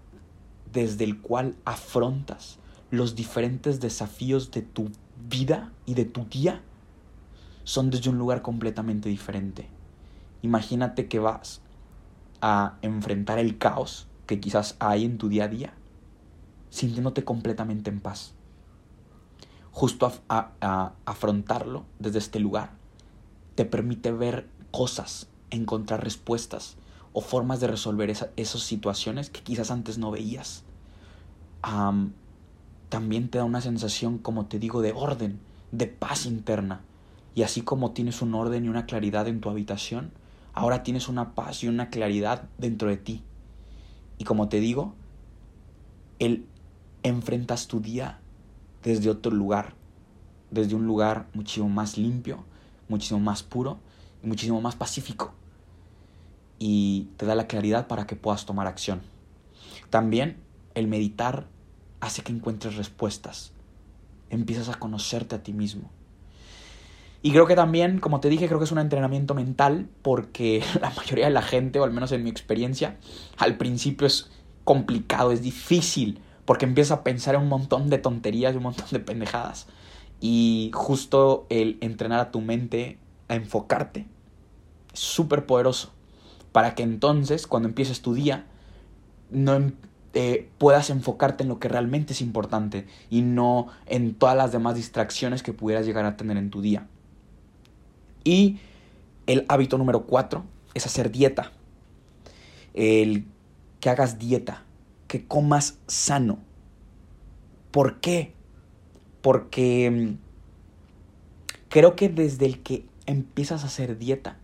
desde 0.71 1.03
el 1.03 1.19
cual 1.21 1.55
afrontas 1.65 2.59
los 2.91 3.15
diferentes 3.15 3.79
desafíos 3.79 4.51
de 4.51 4.61
tu 4.61 4.91
vida 5.29 5.71
y 5.85 5.93
de 5.93 6.05
tu 6.05 6.25
día 6.25 6.61
son 7.63 7.89
desde 7.89 8.09
un 8.09 8.17
lugar 8.17 8.41
completamente 8.41 9.09
diferente. 9.09 9.67
Imagínate 10.41 11.07
que 11.07 11.19
vas 11.19 11.61
a 12.41 12.77
enfrentar 12.81 13.39
el 13.39 13.57
caos 13.57 14.07
que 14.25 14.39
quizás 14.39 14.75
hay 14.79 15.03
en 15.03 15.17
tu 15.17 15.27
día 15.29 15.45
a 15.45 15.47
día, 15.47 15.73
sintiéndote 16.69 17.23
completamente 17.23 17.89
en 17.89 17.99
paz. 17.99 18.33
Justo 19.71 20.11
a 20.29 20.93
afrontarlo 21.05 21.85
desde 21.99 22.19
este 22.19 22.39
lugar 22.39 22.71
te 23.57 23.65
permite 23.65 24.11
ver 24.11 24.47
cosas, 24.71 25.27
encontrar 25.49 26.03
respuestas 26.03 26.77
o 27.13 27.21
formas 27.21 27.59
de 27.59 27.67
resolver 27.67 28.09
esas 28.09 28.61
situaciones 28.61 29.29
que 29.29 29.41
quizás 29.41 29.71
antes 29.71 29.97
no 29.97 30.11
veías. 30.11 30.63
también 32.89 33.29
te 33.29 33.37
da 33.37 33.43
una 33.43 33.61
sensación, 33.61 34.17
como 34.17 34.45
te 34.45 34.59
digo, 34.59 34.81
de 34.81 34.93
orden, 34.93 35.39
de 35.71 35.87
paz 35.87 36.25
interna. 36.25 36.81
Y 37.35 37.43
así 37.43 37.61
como 37.61 37.91
tienes 37.91 38.21
un 38.21 38.33
orden 38.33 38.65
y 38.65 38.69
una 38.69 38.85
claridad 38.85 39.27
en 39.27 39.41
tu 39.41 39.49
habitación, 39.49 40.11
ahora 40.53 40.83
tienes 40.83 41.07
una 41.07 41.35
paz 41.35 41.63
y 41.63 41.67
una 41.67 41.89
claridad 41.89 42.49
dentro 42.57 42.89
de 42.89 42.97
ti. 42.97 43.23
Y 44.17 44.23
como 44.23 44.47
te 44.47 44.59
digo, 44.59 44.93
él 46.19 46.45
enfrentas 47.03 47.67
tu 47.67 47.79
día 47.79 48.19
desde 48.83 49.09
otro 49.09 49.31
lugar, 49.31 49.73
desde 50.49 50.75
un 50.75 50.87
lugar 50.87 51.27
muchísimo 51.33 51.69
más 51.69 51.97
limpio, 51.97 52.43
muchísimo 52.89 53.19
más 53.19 53.43
puro 53.43 53.79
muchísimo 54.27 54.61
más 54.61 54.75
pacífico. 54.75 55.33
Y 56.59 57.09
te 57.17 57.25
da 57.25 57.35
la 57.35 57.47
claridad 57.47 57.87
para 57.87 58.07
que 58.07 58.15
puedas 58.15 58.45
tomar 58.45 58.67
acción. 58.67 59.01
También 59.89 60.37
el 60.75 60.87
meditar 60.87 61.47
hace 61.99 62.23
que 62.23 62.31
encuentres 62.31 62.75
respuestas. 62.75 63.51
Empiezas 64.29 64.69
a 64.69 64.75
conocerte 64.75 65.35
a 65.35 65.43
ti 65.43 65.53
mismo. 65.53 65.89
Y 67.21 67.31
creo 67.31 67.47
que 67.47 67.55
también, 67.55 67.99
como 67.99 68.19
te 68.19 68.29
dije, 68.29 68.47
creo 68.47 68.59
que 68.59 68.65
es 68.65 68.71
un 68.71 68.79
entrenamiento 68.79 69.33
mental 69.33 69.89
porque 70.01 70.63
la 70.81 70.91
mayoría 70.91 71.25
de 71.25 71.31
la 71.31 71.41
gente, 71.41 71.79
o 71.79 71.83
al 71.83 71.91
menos 71.91 72.11
en 72.11 72.23
mi 72.23 72.29
experiencia, 72.29 72.97
al 73.37 73.57
principio 73.57 74.07
es 74.07 74.29
complicado, 74.63 75.31
es 75.31 75.41
difícil, 75.41 76.19
porque 76.45 76.65
empiezas 76.65 76.99
a 76.99 77.03
pensar 77.03 77.35
en 77.35 77.41
un 77.41 77.49
montón 77.49 77.89
de 77.89 77.97
tonterías 77.97 78.53
y 78.53 78.57
un 78.57 78.63
montón 78.63 78.87
de 78.91 78.99
pendejadas. 78.99 79.67
Y 80.19 80.71
justo 80.73 81.45
el 81.49 81.77
entrenar 81.81 82.19
a 82.19 82.31
tu 82.31 82.41
mente 82.41 82.97
a 83.27 83.35
enfocarte 83.35 84.07
súper 84.97 85.45
poderoso. 85.45 85.91
Para 86.51 86.75
que 86.75 86.83
entonces, 86.83 87.47
cuando 87.47 87.69
empieces 87.69 88.01
tu 88.01 88.13
día, 88.13 88.45
no 89.29 89.55
em, 89.55 89.73
eh, 90.13 90.49
puedas 90.57 90.89
enfocarte 90.89 91.43
en 91.43 91.49
lo 91.49 91.59
que 91.59 91.67
realmente 91.67 92.13
es 92.13 92.21
importante 92.21 92.87
y 93.09 93.21
no 93.21 93.67
en 93.85 94.15
todas 94.15 94.35
las 94.35 94.51
demás 94.51 94.75
distracciones 94.75 95.43
que 95.43 95.53
pudieras 95.53 95.85
llegar 95.85 96.05
a 96.05 96.17
tener 96.17 96.37
en 96.37 96.49
tu 96.49 96.61
día. 96.61 96.87
Y 98.23 98.59
el 99.27 99.45
hábito 99.47 99.77
número 99.77 100.05
cuatro 100.05 100.43
es 100.73 100.85
hacer 100.85 101.11
dieta. 101.11 101.51
El 102.73 103.25
que 103.79 103.89
hagas 103.89 104.17
dieta, 104.17 104.63
que 105.07 105.25
comas 105.25 105.77
sano. 105.87 106.39
¿Por 107.71 107.99
qué? 107.99 108.33
Porque 109.21 109.91
mm, 109.91 110.17
creo 111.69 111.95
que 111.95 112.09
desde 112.09 112.45
el 112.45 112.63
que 112.63 112.85
empiezas 113.05 113.63
a 113.63 113.67
hacer 113.67 113.97
dieta, 113.97 114.37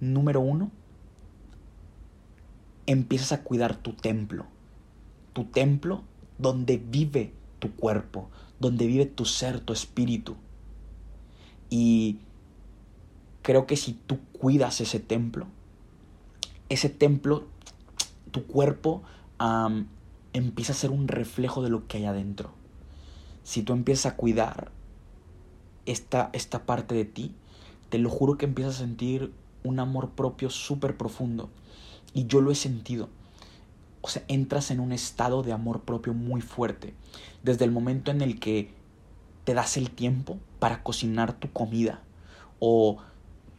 número 0.00 0.40
uno, 0.40 0.70
empiezas 2.86 3.32
a 3.32 3.42
cuidar 3.42 3.76
tu 3.76 3.92
templo. 3.92 4.46
Tu 5.32 5.44
templo 5.44 6.02
donde 6.38 6.78
vive 6.78 7.32
tu 7.58 7.70
cuerpo, 7.72 8.30
donde 8.58 8.86
vive 8.86 9.06
tu 9.06 9.24
ser, 9.24 9.60
tu 9.60 9.72
espíritu. 9.72 10.36
Y 11.68 12.18
creo 13.42 13.66
que 13.66 13.76
si 13.76 13.92
tú 13.92 14.18
cuidas 14.32 14.80
ese 14.80 14.98
templo, 14.98 15.46
ese 16.68 16.88
templo, 16.88 17.46
tu 18.30 18.46
cuerpo 18.46 19.02
empieza 20.32 20.72
a 20.72 20.76
ser 20.76 20.90
un 20.90 21.08
reflejo 21.08 21.62
de 21.62 21.70
lo 21.70 21.86
que 21.86 21.98
hay 21.98 22.04
adentro 22.06 22.60
si 23.42 23.62
tú 23.62 23.72
empiezas 23.72 24.12
a 24.12 24.16
cuidar 24.16 24.70
esta, 25.86 26.30
esta 26.32 26.66
parte 26.66 26.94
de 26.94 27.04
ti, 27.04 27.34
te 27.88 27.98
lo 27.98 28.08
juro 28.08 28.38
que 28.38 28.46
empiezas 28.46 28.76
a 28.76 28.78
sentir 28.78 29.32
un 29.64 29.78
amor 29.80 30.10
propio 30.10 30.50
súper 30.50 30.96
profundo. 30.96 31.50
Y 32.14 32.26
yo 32.26 32.40
lo 32.40 32.50
he 32.50 32.54
sentido. 32.54 33.08
O 34.02 34.08
sea, 34.08 34.22
entras 34.28 34.70
en 34.70 34.80
un 34.80 34.92
estado 34.92 35.42
de 35.42 35.52
amor 35.52 35.82
propio 35.82 36.14
muy 36.14 36.40
fuerte. 36.40 36.94
Desde 37.42 37.64
el 37.64 37.70
momento 37.70 38.10
en 38.10 38.22
el 38.22 38.40
que 38.40 38.72
te 39.44 39.54
das 39.54 39.76
el 39.76 39.90
tiempo 39.90 40.38
para 40.58 40.82
cocinar 40.82 41.34
tu 41.34 41.52
comida. 41.52 42.00
O 42.58 42.98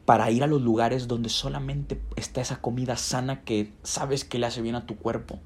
para 0.05 0.31
ir 0.31 0.43
a 0.43 0.48
los 0.48 0.62
lugares 0.62 1.08
donde 1.08 1.29
solamente 1.29 2.01
está 2.15 2.41
esa 2.41 2.60
comida 2.60 2.98
sana 2.98 3.41
que 3.43 3.72
sabes 3.84 4.25
que 4.25 4.39
le 4.39 4.48
hace 4.48 4.62
bien 4.62 4.75
a 4.75 4.86
tu 4.86 4.96
cuerpo. 4.96 5.39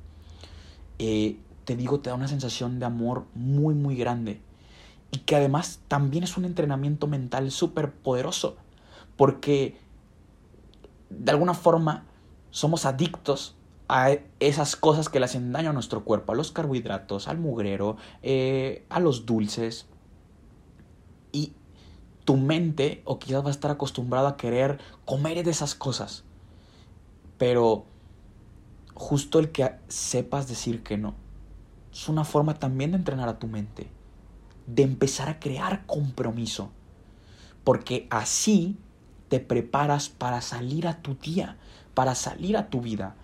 Eh, 0.98 1.38
te 1.66 1.76
digo, 1.76 2.00
te 2.00 2.10
da 2.10 2.16
una 2.16 2.28
sensación 2.28 2.80
de 2.80 2.86
amor 2.86 3.26
muy, 3.34 3.74
muy 3.74 3.96
grande. 3.96 4.40
Y 5.12 5.20
que 5.20 5.36
además 5.36 5.82
también 5.88 6.24
es 6.24 6.38
un 6.38 6.46
entrenamiento 6.46 7.08
mental 7.08 7.52
súper 7.52 7.92
poderoso. 7.92 8.56
Porque 9.18 9.78
de 11.20 11.32
alguna 11.32 11.54
forma 11.54 12.06
somos 12.52 12.86
adictos 12.86 13.56
a 13.88 14.12
esas 14.40 14.76
cosas 14.76 15.10
que 15.10 15.20
le 15.20 15.26
hacen 15.26 15.52
daño 15.52 15.70
a 15.70 15.74
nuestro 15.74 16.04
cuerpo, 16.04 16.32
a 16.32 16.36
los 16.36 16.52
carbohidratos, 16.52 17.28
al 17.28 17.38
mugrero, 17.38 17.98
eh, 18.24 18.86
a 18.90 19.00
los 19.00 19.26
dulces. 19.26 19.88
Y 21.32 21.54
tu 22.24 22.38
mente 22.38 23.02
o 23.06 23.20
quizás 23.20 23.44
va 23.44 23.50
a 23.50 23.52
estar 23.52 23.72
acostumbrado 23.72 24.28
a 24.28 24.38
querer 24.38 24.80
comer 25.06 25.44
de 25.44 25.52
esas 25.52 25.76
cosas. 25.76 26.24
Pero 27.38 27.86
justo 28.94 29.40
el 29.40 29.52
que 29.52 29.76
sepas 29.88 30.48
decir 30.48 30.82
que 30.82 30.98
no 30.98 31.26
es 31.96 32.10
una 32.10 32.26
forma 32.26 32.56
también 32.56 32.92
de 32.92 32.98
entrenar 32.98 33.30
a 33.30 33.40
tu 33.40 33.48
mente, 33.48 33.88
de 34.68 34.84
empezar 34.84 35.30
a 35.30 35.40
crear 35.40 35.86
compromiso, 35.86 36.72
porque 37.64 38.06
así 38.10 38.78
te 39.30 39.40
preparas 39.40 40.10
para 40.10 40.42
salir 40.42 40.88
a 40.88 41.02
tu 41.02 41.16
día, 41.16 41.58
para 41.94 42.16
salir 42.16 42.58
a 42.58 42.70
tu 42.70 42.82
vida, 42.82 43.16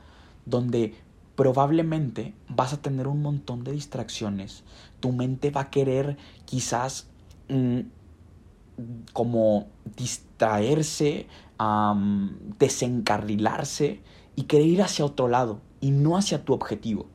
donde 0.45 0.95
probablemente 1.35 2.33
vas 2.49 2.73
a 2.73 2.81
tener 2.81 3.07
un 3.07 3.21
montón 3.21 3.63
de 3.63 3.71
distracciones, 3.71 4.63
tu 4.99 5.11
mente 5.11 5.49
va 5.49 5.61
a 5.61 5.69
querer 5.69 6.17
quizás 6.45 7.07
mm, 7.49 7.79
como 9.13 9.67
distraerse, 9.95 11.27
desencarrilarse 12.59 14.01
y 14.35 14.43
querer 14.43 14.67
ir 14.67 14.81
hacia 14.81 15.05
otro 15.05 15.27
lado 15.27 15.61
y 15.79 15.91
no 15.91 16.17
hacia 16.17 16.43
tu 16.43 16.53
objetivo. 16.53 17.07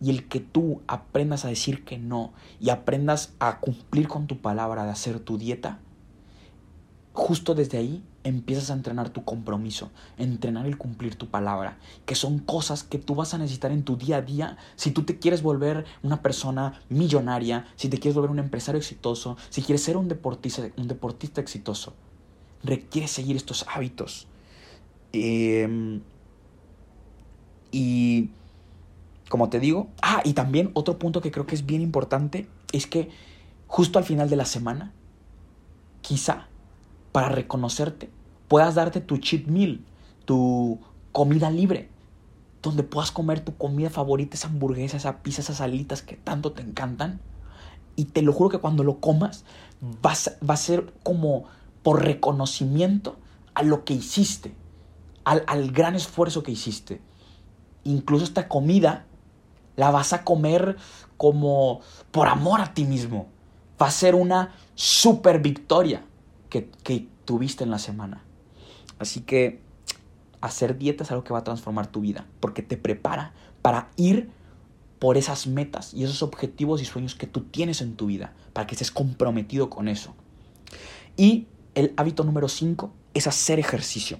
Y 0.00 0.10
el 0.10 0.28
que 0.28 0.40
tú 0.40 0.82
aprendas 0.86 1.44
a 1.44 1.48
decir 1.48 1.84
que 1.84 1.98
no 1.98 2.32
y 2.60 2.70
aprendas 2.70 3.34
a 3.38 3.60
cumplir 3.60 4.08
con 4.08 4.26
tu 4.26 4.38
palabra 4.38 4.84
de 4.84 4.90
hacer 4.90 5.20
tu 5.20 5.38
dieta, 5.38 5.78
justo 7.14 7.54
desde 7.54 7.78
ahí 7.78 8.02
empiezas 8.24 8.70
a 8.70 8.74
entrenar 8.74 9.08
tu 9.10 9.24
compromiso, 9.24 9.92
entrenar 10.18 10.66
el 10.66 10.76
cumplir 10.76 11.14
tu 11.14 11.28
palabra, 11.28 11.78
que 12.06 12.16
son 12.16 12.40
cosas 12.40 12.82
que 12.82 12.98
tú 12.98 13.14
vas 13.14 13.34
a 13.34 13.38
necesitar 13.38 13.70
en 13.70 13.84
tu 13.84 13.96
día 13.96 14.16
a 14.16 14.22
día 14.22 14.56
si 14.74 14.90
tú 14.90 15.04
te 15.04 15.20
quieres 15.20 15.40
volver 15.40 15.84
una 16.02 16.22
persona 16.22 16.80
millonaria, 16.88 17.66
si 17.76 17.88
te 17.88 17.98
quieres 17.98 18.16
volver 18.16 18.32
un 18.32 18.40
empresario 18.40 18.80
exitoso, 18.80 19.36
si 19.48 19.62
quieres 19.62 19.82
ser 19.82 19.96
un 19.96 20.08
deportista, 20.08 20.68
un 20.76 20.88
deportista 20.88 21.40
exitoso. 21.40 21.94
Requiere 22.64 23.06
seguir 23.06 23.36
estos 23.36 23.64
hábitos. 23.72 24.26
Em, 25.12 26.00
y 27.70 28.30
como 29.28 29.50
te 29.50 29.60
digo, 29.60 29.88
ah, 30.02 30.20
y 30.24 30.32
también 30.32 30.72
otro 30.74 30.98
punto 30.98 31.20
que 31.20 31.30
creo 31.30 31.46
que 31.46 31.54
es 31.54 31.64
bien 31.64 31.80
importante 31.80 32.48
es 32.72 32.88
que 32.88 33.10
justo 33.68 34.00
al 34.00 34.04
final 34.04 34.28
de 34.28 34.36
la 34.36 34.46
semana, 34.46 34.92
quizá 36.00 36.48
para 37.14 37.28
reconocerte, 37.28 38.10
puedas 38.48 38.74
darte 38.74 39.00
tu 39.00 39.18
cheat 39.18 39.46
meal, 39.46 39.84
tu 40.24 40.80
comida 41.12 41.48
libre, 41.48 41.88
donde 42.60 42.82
puedas 42.82 43.12
comer 43.12 43.38
tu 43.38 43.56
comida 43.56 43.88
favorita, 43.88 44.34
esa 44.34 44.48
hamburguesa, 44.48 44.96
esa 44.96 45.22
pizza, 45.22 45.40
esas 45.40 45.60
alitas 45.60 46.02
que 46.02 46.16
tanto 46.16 46.50
te 46.50 46.62
encantan. 46.62 47.20
Y 47.94 48.06
te 48.06 48.20
lo 48.20 48.32
juro 48.32 48.50
que 48.50 48.58
cuando 48.58 48.82
lo 48.82 48.98
comas, 48.98 49.44
vas, 50.02 50.36
va 50.42 50.54
a 50.54 50.56
ser 50.56 50.92
como 51.04 51.44
por 51.84 52.04
reconocimiento 52.04 53.14
a 53.54 53.62
lo 53.62 53.84
que 53.84 53.94
hiciste, 53.94 54.52
al, 55.22 55.44
al 55.46 55.70
gran 55.70 55.94
esfuerzo 55.94 56.42
que 56.42 56.50
hiciste. 56.50 57.00
Incluso 57.84 58.24
esta 58.24 58.48
comida 58.48 59.06
la 59.76 59.92
vas 59.92 60.12
a 60.14 60.24
comer 60.24 60.78
como 61.16 61.80
por 62.10 62.26
amor 62.26 62.60
a 62.60 62.74
ti 62.74 62.84
mismo. 62.84 63.28
Va 63.80 63.86
a 63.86 63.92
ser 63.92 64.16
una 64.16 64.52
super 64.74 65.38
victoria 65.38 66.02
que, 66.62 67.08
tuviste 67.24 67.64
en 67.64 67.70
la 67.70 67.78
semana. 67.78 68.22
Así 68.98 69.20
que 69.20 69.60
hacer 70.42 70.76
dieta 70.76 71.04
es 71.04 71.10
algo 71.10 71.24
que 71.24 71.32
va 71.32 71.38
a 71.38 71.44
transformar 71.44 71.86
tu 71.86 72.02
vida, 72.02 72.26
porque 72.40 72.60
te 72.60 72.76
prepara 72.76 73.32
para 73.62 73.88
ir 73.96 74.30
por 74.98 75.16
esas 75.16 75.46
metas 75.46 75.94
y 75.94 76.04
esos 76.04 76.22
objetivos 76.22 76.82
y 76.82 76.84
sueños 76.84 77.14
que 77.14 77.26
tú 77.26 77.40
tienes 77.40 77.80
en 77.80 77.96
tu 77.96 78.06
vida, 78.06 78.34
para 78.52 78.66
que 78.66 78.74
estés 78.74 78.90
comprometido 78.90 79.70
con 79.70 79.88
eso. 79.88 80.14
Y 81.16 81.46
el 81.74 81.94
hábito 81.96 82.24
número 82.24 82.48
5 82.48 82.92
es 83.14 83.26
hacer 83.26 83.58
ejercicio. 83.58 84.18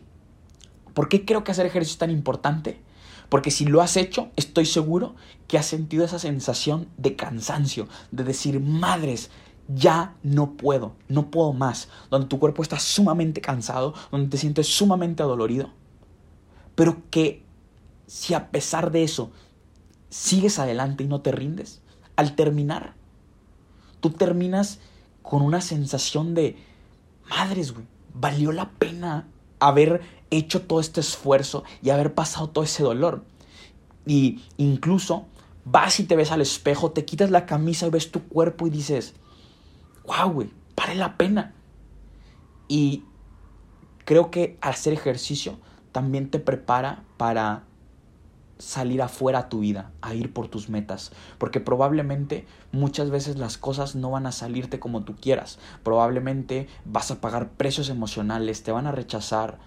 ¿Por 0.95 1.09
qué 1.09 1.25
creo 1.27 1.45
que 1.45 1.53
hacer 1.53 1.67
ejercicio 1.67 1.95
es 1.95 1.99
tan 1.99 2.11
importante? 2.11 2.81
Porque 3.29 3.51
si 3.51 3.65
lo 3.67 3.83
has 3.83 3.97
hecho, 3.97 4.31
estoy 4.37 4.65
seguro 4.65 5.15
que 5.47 5.59
has 5.59 5.67
sentido 5.67 6.05
esa 6.05 6.19
sensación 6.19 6.89
de 6.97 7.17
cansancio, 7.17 7.87
de 8.13 8.25
decir, 8.25 8.61
madres, 8.61 9.31
ya 9.69 10.17
no 10.23 10.53
puedo, 10.53 10.93
no 11.09 11.31
puedo 11.31 11.53
más, 11.53 11.89
donde 12.11 12.29
tu 12.29 12.39
cuerpo 12.39 12.63
está 12.63 12.79
sumamente 12.79 13.41
cansado, 13.41 13.95
donde 14.11 14.29
te 14.29 14.39
sientes 14.39 14.69
sumamente 14.69 15.23
adolorido, 15.23 15.71
pero 16.75 16.99
que 17.11 17.43
si 18.07 18.35
a 18.35 18.51
pesar 18.51 18.91
de 18.91 19.05
eso 19.05 19.31
sigues 20.11 20.59
adelante 20.59 21.05
y 21.05 21.09
no 21.09 21.21
te 21.21 21.33
rindes, 21.33 21.81
al 22.17 22.37
terminar, 22.37 22.95
tú 24.01 24.11
terminas 24.11 24.81
con 25.23 25.43
una 25.43 25.61
sensación 25.61 26.35
de, 26.35 26.57
madres, 27.29 27.73
güey, 27.73 27.87
valió 28.13 28.53
la 28.53 28.71
pena 28.71 29.27
haber 29.59 30.03
hecho 30.31 30.63
todo 30.63 30.81
este 30.81 31.01
esfuerzo 31.01 31.65
y 31.83 31.91
haber 31.91 32.15
pasado 32.15 32.51
todo 32.51 32.65
ese 32.65 32.83
dolor. 32.83 33.25
Y 34.07 34.43
incluso 34.59 35.25
vas 35.65 35.99
y 36.01 36.05
te 36.05 36.17
ves 36.17 36.31
al 36.31 36.43
espejo, 36.43 36.91
te 36.93 37.05
quitas 37.05 37.31
la 37.31 37.47
camisa 37.47 37.87
y 37.87 37.91
ves 37.91 38.11
tu 38.11 38.23
cuerpo 38.23 38.67
y 38.67 38.71
dices, 38.71 39.15
wow, 40.07 40.31
güey, 40.31 40.51
vale 40.77 40.95
la 40.95 41.17
pena. 41.17 41.55
Y 42.69 43.05
creo 44.05 44.31
que 44.31 44.59
hacer 44.61 44.93
ejercicio 44.93 45.59
también 45.93 46.31
te 46.31 46.39
prepara 46.39 47.05
para 47.17 47.65
salir 48.59 49.03
afuera 49.03 49.41
a 49.41 49.49
tu 49.49 49.61
vida, 49.61 49.91
a 50.01 50.15
ir 50.15 50.33
por 50.33 50.49
tus 50.49 50.69
metas, 50.69 51.13
porque 51.39 51.61
probablemente 51.61 52.47
muchas 52.73 53.11
veces 53.11 53.37
las 53.37 53.59
cosas 53.59 53.95
no 53.97 54.11
van 54.11 54.27
a 54.27 54.33
salirte 54.33 54.79
como 54.79 55.03
tú 55.05 55.17
quieras, 55.17 55.59
probablemente 55.83 56.69
vas 56.85 57.11
a 57.11 57.21
pagar 57.21 57.51
precios 57.51 57.89
emocionales, 57.89 58.63
te 58.63 58.73
van 58.73 58.87
a 58.87 58.93
rechazar 58.93 59.59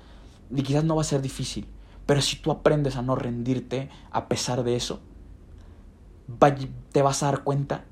y 0.54 0.64
quizás 0.64 0.86
no 0.86 0.96
va 0.96 1.02
a 1.02 1.06
ser 1.06 1.22
difícil, 1.22 1.68
pero 2.06 2.22
si 2.22 2.38
tú 2.38 2.50
aprendes 2.50 2.96
a 2.96 3.02
no 3.02 3.16
rendirte 3.16 3.90
a 4.12 4.28
pesar 4.30 4.64
de 4.64 4.78
eso, 4.78 5.02
te 6.92 7.02
vas 7.02 7.24
a 7.24 7.28
dar 7.28 7.44
cuenta 7.44 7.84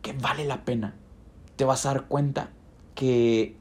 que 0.00 0.12
vale 0.12 0.44
la 0.44 0.64
pena 0.64 0.94
te 1.56 1.64
vas 1.64 1.86
a 1.86 1.94
dar 1.94 2.06
cuenta 2.06 2.50
que 2.94 3.56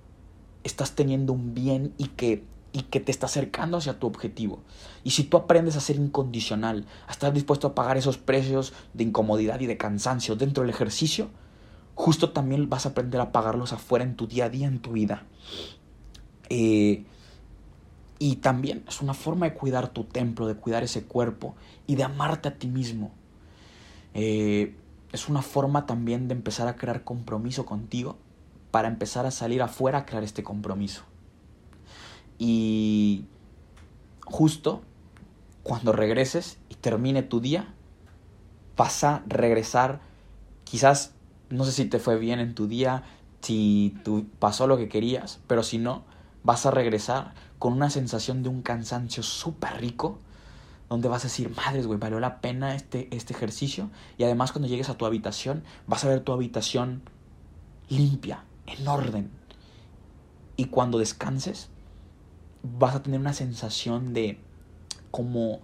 estás 0.64 0.94
teniendo 0.94 1.34
un 1.34 1.54
bien 1.54 1.94
y 1.98 2.08
que, 2.10 2.44
y 2.74 2.84
que 2.84 3.00
te 3.00 3.12
está 3.12 3.28
acercando 3.28 3.78
hacia 3.78 4.00
tu 4.00 4.08
objetivo. 4.08 4.62
Y 5.04 5.12
si 5.12 5.24
tú 5.24 5.38
aprendes 5.38 5.76
a 5.76 5.82
ser 5.82 5.96
incondicional, 5.96 6.86
a 7.08 7.12
estar 7.12 7.34
dispuesto 7.34 7.68
a 7.68 7.76
pagar 7.76 7.98
esos 7.98 8.18
precios 8.18 8.74
de 8.94 9.04
incomodidad 9.04 9.60
y 9.60 9.68
de 9.68 9.78
cansancio 9.78 10.36
dentro 10.36 10.64
del 10.64 10.72
ejercicio, 10.72 11.30
justo 11.94 12.32
también 12.32 12.70
vas 12.70 12.86
a 12.86 12.90
aprender 12.90 13.22
a 13.22 13.32
pagarlos 13.32 13.74
afuera 13.74 14.04
en 14.04 14.16
tu 14.16 14.28
día 14.28 14.46
a 14.46 14.50
día, 14.50 14.68
en 14.68 14.80
tu 14.80 14.92
vida. 14.92 15.24
Eh, 16.50 17.06
y 18.20 18.38
también 18.38 18.84
es 18.88 19.02
una 19.02 19.14
forma 19.14 19.48
de 19.48 19.54
cuidar 19.54 19.90
tu 19.90 20.04
templo, 20.04 20.48
de 20.48 20.56
cuidar 20.56 20.84
ese 20.84 21.04
cuerpo 21.04 21.56
y 21.86 21.96
de 21.96 22.04
amarte 22.04 22.50
a 22.50 22.56
ti 22.56 22.68
mismo. 22.68 23.12
Eh, 24.14 24.76
es 25.16 25.30
una 25.30 25.42
forma 25.42 25.86
también 25.86 26.28
de 26.28 26.36
empezar 26.36 26.68
a 26.68 26.76
crear 26.76 27.04
compromiso 27.04 27.66
contigo 27.66 28.18
para 28.72 28.90
empezar 28.90 29.26
a 29.26 29.32
salir 29.32 29.62
afuera 29.62 30.00
a 30.00 30.06
crear 30.06 30.24
este 30.24 30.44
compromiso. 30.44 31.04
Y 32.38 33.26
justo 34.26 34.82
cuando 35.64 35.94
regreses 35.94 36.58
y 36.68 36.76
termine 36.76 37.24
tu 37.24 37.40
día, 37.40 37.74
vas 38.76 39.06
a 39.06 39.24
regresar, 39.26 40.02
quizás, 40.66 41.14
no 41.50 41.64
sé 41.64 41.72
si 41.72 41.86
te 41.86 42.00
fue 42.00 42.18
bien 42.20 42.40
en 42.40 42.54
tu 42.54 42.68
día, 42.68 43.04
si 43.42 43.96
tú 44.04 44.26
pasó 44.40 44.68
lo 44.68 44.78
que 44.78 44.90
querías, 44.90 45.40
pero 45.48 45.64
si 45.64 45.78
no, 45.78 46.04
vas 46.44 46.66
a 46.66 46.72
regresar 46.72 47.34
con 47.58 47.72
una 47.72 47.90
sensación 47.90 48.44
de 48.44 48.50
un 48.50 48.62
cansancio 48.62 49.24
súper 49.24 49.80
rico 49.80 50.20
donde 50.90 51.08
vas 51.08 51.24
a 51.24 51.28
decir, 51.28 51.54
madres, 51.56 51.88
güey, 51.88 52.00
valió 52.00 52.20
la 52.20 52.42
pena 52.42 52.76
este, 52.76 53.08
este 53.16 53.34
ejercicio. 53.34 53.90
Y 54.18 54.24
además 54.24 54.52
cuando 54.52 54.68
llegues 54.68 54.90
a 54.90 54.98
tu 54.98 55.06
habitación, 55.06 55.64
vas 55.88 56.04
a 56.06 56.10
ver 56.10 56.22
tu 56.22 56.32
habitación 56.32 57.04
limpia, 57.90 58.44
en 58.66 58.88
orden. 58.88 59.32
Y 60.58 60.66
cuando 60.66 60.98
descanses, 60.98 61.70
vas 62.64 62.96
a 62.96 63.04
tener 63.04 63.20
una 63.20 63.34
sensación 63.34 64.14
de 64.14 64.40
como 65.12 65.60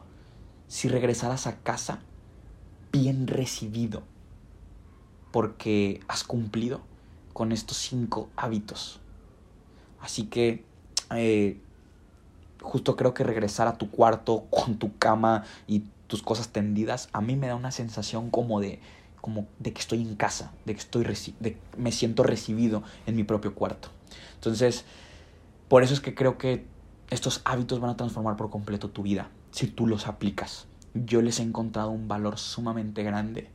si 0.68 0.88
regresaras 0.88 1.48
a 1.48 1.58
casa 1.60 2.00
bien 2.92 3.28
recibido 3.28 4.04
porque 5.32 6.02
has 6.08 6.24
cumplido 6.24 6.82
con 7.34 7.52
estos 7.52 7.78
cinco 7.78 8.30
hábitos. 8.36 9.00
Así 10.00 10.26
que 10.26 10.66
eh, 11.16 11.60
justo 12.62 12.96
creo 12.96 13.14
que 13.14 13.24
regresar 13.24 13.68
a 13.68 13.78
tu 13.78 13.90
cuarto 13.90 14.46
con 14.50 14.78
tu 14.78 14.98
cama 14.98 15.44
y 15.68 15.84
tus 16.08 16.22
cosas 16.22 16.50
tendidas, 16.50 17.10
a 17.14 17.22
mí 17.22 17.36
me 17.36 17.48
da 17.48 17.56
una 17.56 17.72
sensación 17.72 18.30
como 18.30 18.60
de, 18.60 18.80
como 19.22 19.48
de 19.60 19.74
que 19.74 19.80
estoy 19.80 20.02
en 20.02 20.16
casa, 20.16 20.52
de 20.66 20.74
que 20.74 20.80
estoy 20.80 21.06
me 21.78 21.92
siento 21.92 22.24
recibido 22.24 22.84
en 23.06 23.16
mi 23.16 23.24
propio 23.24 23.56
cuarto. 23.56 23.90
Entonces, 24.36 24.86
por 25.68 25.84
eso 25.84 25.94
es 25.94 26.02
que 26.02 26.14
creo 26.14 26.38
que 26.38 26.66
estos 27.10 27.42
hábitos 27.46 27.80
van 27.80 27.92
a 27.92 27.98
transformar 27.98 28.36
por 28.36 28.50
completo 28.50 28.90
tu 28.90 29.04
vida 29.04 29.30
si 29.52 29.68
tú 29.68 29.88
los 29.88 30.08
aplicas. 30.08 30.68
Yo 30.94 31.22
les 31.22 31.40
he 31.40 31.44
encontrado 31.44 31.92
un 31.92 32.08
valor 32.08 32.38
sumamente 32.38 33.04
grande 33.04 33.50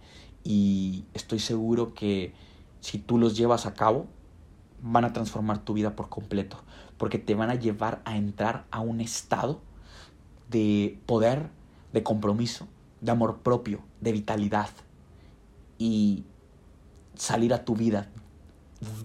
y 0.44 1.04
estoy 1.12 1.38
seguro 1.38 1.92
que 1.92 2.32
si 2.80 2.98
tú 2.98 3.18
los 3.18 3.36
llevas 3.36 3.66
a 3.66 3.74
cabo, 3.74 4.06
van 4.82 5.04
a 5.04 5.12
transformar 5.12 5.58
tu 5.58 5.74
vida 5.74 5.96
por 5.96 6.08
completo, 6.08 6.62
porque 6.98 7.18
te 7.18 7.34
van 7.34 7.50
a 7.50 7.54
llevar 7.54 8.02
a 8.04 8.16
entrar 8.16 8.66
a 8.70 8.80
un 8.80 9.00
estado 9.00 9.60
de 10.50 10.98
poder, 11.06 11.48
de 11.92 12.02
compromiso, 12.02 12.68
de 13.00 13.10
amor 13.10 13.38
propio, 13.38 13.80
de 14.00 14.12
vitalidad 14.12 14.70
y 15.78 16.24
salir 17.14 17.52
a 17.54 17.64
tu 17.64 17.74
vida 17.74 18.08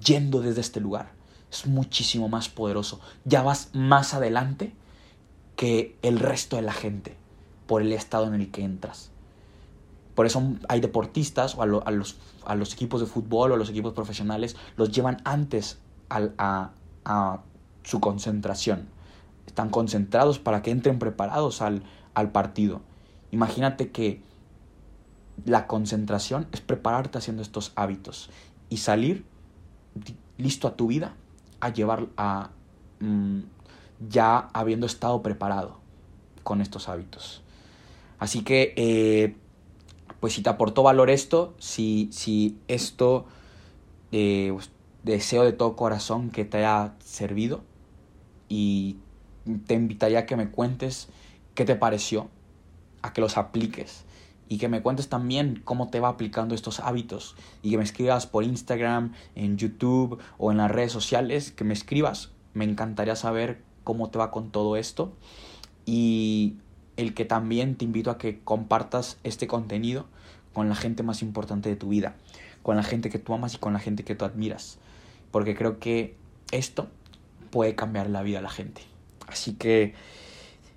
yendo 0.04 0.42
desde 0.42 0.62
este 0.62 0.80
lugar. 0.80 1.12
Es 1.52 1.66
muchísimo 1.68 2.30
más 2.30 2.50
poderoso. 2.50 3.00
Ya 3.26 3.42
vas 3.42 3.70
más 3.74 4.14
adelante 4.14 4.74
que 5.56 5.98
el 6.02 6.20
resto 6.20 6.56
de 6.56 6.62
la 6.62 6.74
gente 6.74 7.16
por 7.68 7.82
el 7.82 7.92
estado 7.92 8.28
en 8.28 8.34
el 8.36 8.52
que 8.52 8.64
entras. 8.64 9.11
Por 10.16 10.26
eso 10.26 10.56
hay 10.68 10.82
deportistas 10.82 11.56
o 11.56 11.62
a, 11.62 11.66
los, 11.66 12.18
a 12.46 12.56
los, 12.56 12.74
equipos 12.74 13.00
de 13.02 13.08
fútbol 13.08 13.52
o 13.52 13.56
a 13.56 13.58
los 13.58 13.70
equipos 13.70 13.94
profesionales 13.94 14.56
los 14.76 14.92
llevan 14.92 15.22
antes 15.24 15.80
a, 16.10 16.72
su 17.84 18.00
concentración. 18.00 18.88
Están 19.48 19.70
concentrados 19.70 20.38
para 20.40 20.62
que 20.62 20.72
entren 20.72 21.00
preparados 21.00 21.62
al, 21.62 21.84
al 22.14 22.32
partido. 22.32 22.82
Imagínate 23.32 23.92
que 23.92 24.22
la 25.46 25.66
concentración 25.68 26.48
es 26.52 26.62
prepararte 26.62 27.18
haciendo 27.18 27.42
estos 27.42 27.72
hábitos 27.76 28.30
y 28.70 28.78
salir 28.78 29.26
listo 30.38 30.68
a 30.68 30.76
tu 30.76 30.88
vida 30.88 31.14
a 31.60 31.70
llevar 31.70 32.08
a 32.18 32.50
mm, 33.00 33.40
ya 34.10 34.50
habiendo 34.54 34.86
estado 34.86 35.22
preparado 35.22 35.80
con 36.44 36.62
estos 36.62 36.90
hábitos. 36.90 37.42
Así 38.20 38.44
que 38.44 38.74
eh, 38.76 39.36
pues 40.22 40.34
si 40.34 40.42
te 40.42 40.50
aportó 40.50 40.84
valor 40.84 41.10
esto, 41.10 41.54
si, 41.58 42.08
si 42.14 42.58
esto 42.70 43.26
eh, 44.12 44.52
pues, 44.54 44.70
deseo 45.04 45.44
de 45.44 45.52
todo 45.52 45.76
corazón 45.76 46.30
que 46.30 46.46
te 46.46 46.60
haya 46.60 46.94
servido 47.04 47.62
y 48.48 48.98
te 49.66 49.74
invitaría 49.74 50.20
a 50.20 50.26
que 50.28 50.36
me 50.36 50.50
cuentes 50.50 51.10
qué 51.56 51.66
te 51.66 51.76
pareció, 51.76 52.30
a 53.02 53.14
que 53.14 53.20
los 53.20 53.36
apliques 53.36 54.06
y 54.48 54.60
que 54.60 54.70
me 54.70 54.84
cuentes 54.84 55.10
también 55.10 55.62
cómo 55.66 55.90
te 55.90 56.00
va 56.00 56.10
aplicando 56.10 56.54
estos 56.54 56.80
hábitos 56.80 57.36
y 57.64 57.72
que 57.72 57.78
me 57.78 57.84
escribas 57.84 58.28
por 58.28 58.44
Instagram, 58.44 59.14
en 59.34 59.58
YouTube 59.58 60.20
o 60.38 60.52
en 60.52 60.58
las 60.58 60.70
redes 60.70 60.92
sociales, 60.92 61.52
que 61.52 61.64
me 61.64 61.74
escribas. 61.74 62.32
Me 62.54 62.66
encantaría 62.66 63.16
saber 63.16 63.64
cómo 63.84 64.12
te 64.12 64.20
va 64.20 64.30
con 64.30 64.52
todo 64.52 64.76
esto 64.76 65.14
y 65.86 66.58
el 67.02 67.14
que 67.16 67.26
también 67.26 67.76
te 67.76 67.86
invito 67.86 68.12
a 68.12 68.18
que 68.18 68.40
compartas 68.40 69.18
este 69.24 69.48
contenido 69.48 70.06
con 70.54 70.70
la 70.70 70.76
gente 70.76 71.02
más 71.02 71.22
importante 71.22 71.68
de 71.68 71.76
tu 71.76 71.90
vida, 71.90 72.16
con 72.62 72.76
la 72.76 72.84
gente 72.84 73.10
que 73.10 73.18
tú 73.18 73.34
amas 73.34 73.56
y 73.56 73.58
con 73.58 73.74
la 73.74 73.80
gente 73.80 74.04
que 74.04 74.16
tú 74.16 74.24
admiras, 74.24 74.78
porque 75.32 75.56
creo 75.56 75.80
que 75.80 76.16
esto 76.52 76.90
puede 77.50 77.76
cambiar 77.76 78.10
la 78.10 78.22
vida 78.22 78.38
de 78.38 78.44
la 78.44 78.50
gente. 78.50 78.84
Así 79.28 79.54
que 79.54 79.96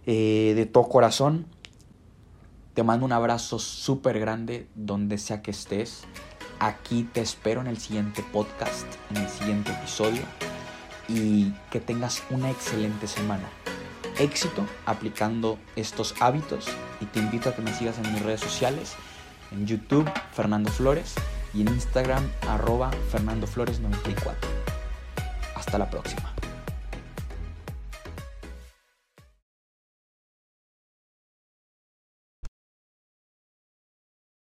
eh, 0.07 0.55
de 0.57 0.67
todo 0.67 0.89
corazón, 0.89 1.47
te 2.73 2.83
mando 2.83 3.05
un 3.05 3.13
abrazo 3.13 3.59
súper 3.59 4.19
grande 4.19 4.67
donde 4.75 5.19
sea 5.19 5.43
que 5.43 5.51
estés. 5.51 6.05
Aquí 6.59 7.07
te 7.13 7.21
espero 7.21 7.61
en 7.61 7.67
el 7.67 7.77
siguiente 7.77 8.25
podcast, 8.33 8.87
en 9.11 9.19
el 9.19 9.29
siguiente 9.29 9.73
episodio 9.73 10.23
y 11.07 11.53
que 11.71 11.81
tengas 11.81 12.23
una 12.31 12.51
excelente 12.51 13.07
semana 13.07 13.49
éxito 14.19 14.67
aplicando 14.87 15.59
estos 15.77 16.15
hábitos 16.21 16.67
y 17.01 17.07
te 17.07 17.21
invito 17.21 17.49
a 17.49 17.55
que 17.55 17.63
me 17.63 17.75
sigas 17.75 17.99
en 17.99 18.13
mis 18.13 18.23
redes 18.23 18.41
sociales, 18.41 18.95
en 19.51 19.67
YouTube 19.67 20.11
Fernando 20.33 20.71
Flores 20.71 21.15
y 21.53 21.63
en 21.63 21.69
Instagram 21.69 22.29
arroba 22.49 22.91
Fernando 23.11 23.47
Flores 23.47 23.81
94. 23.81 24.49
Hasta 25.55 25.79
la 25.79 25.89
próxima. 25.89 26.34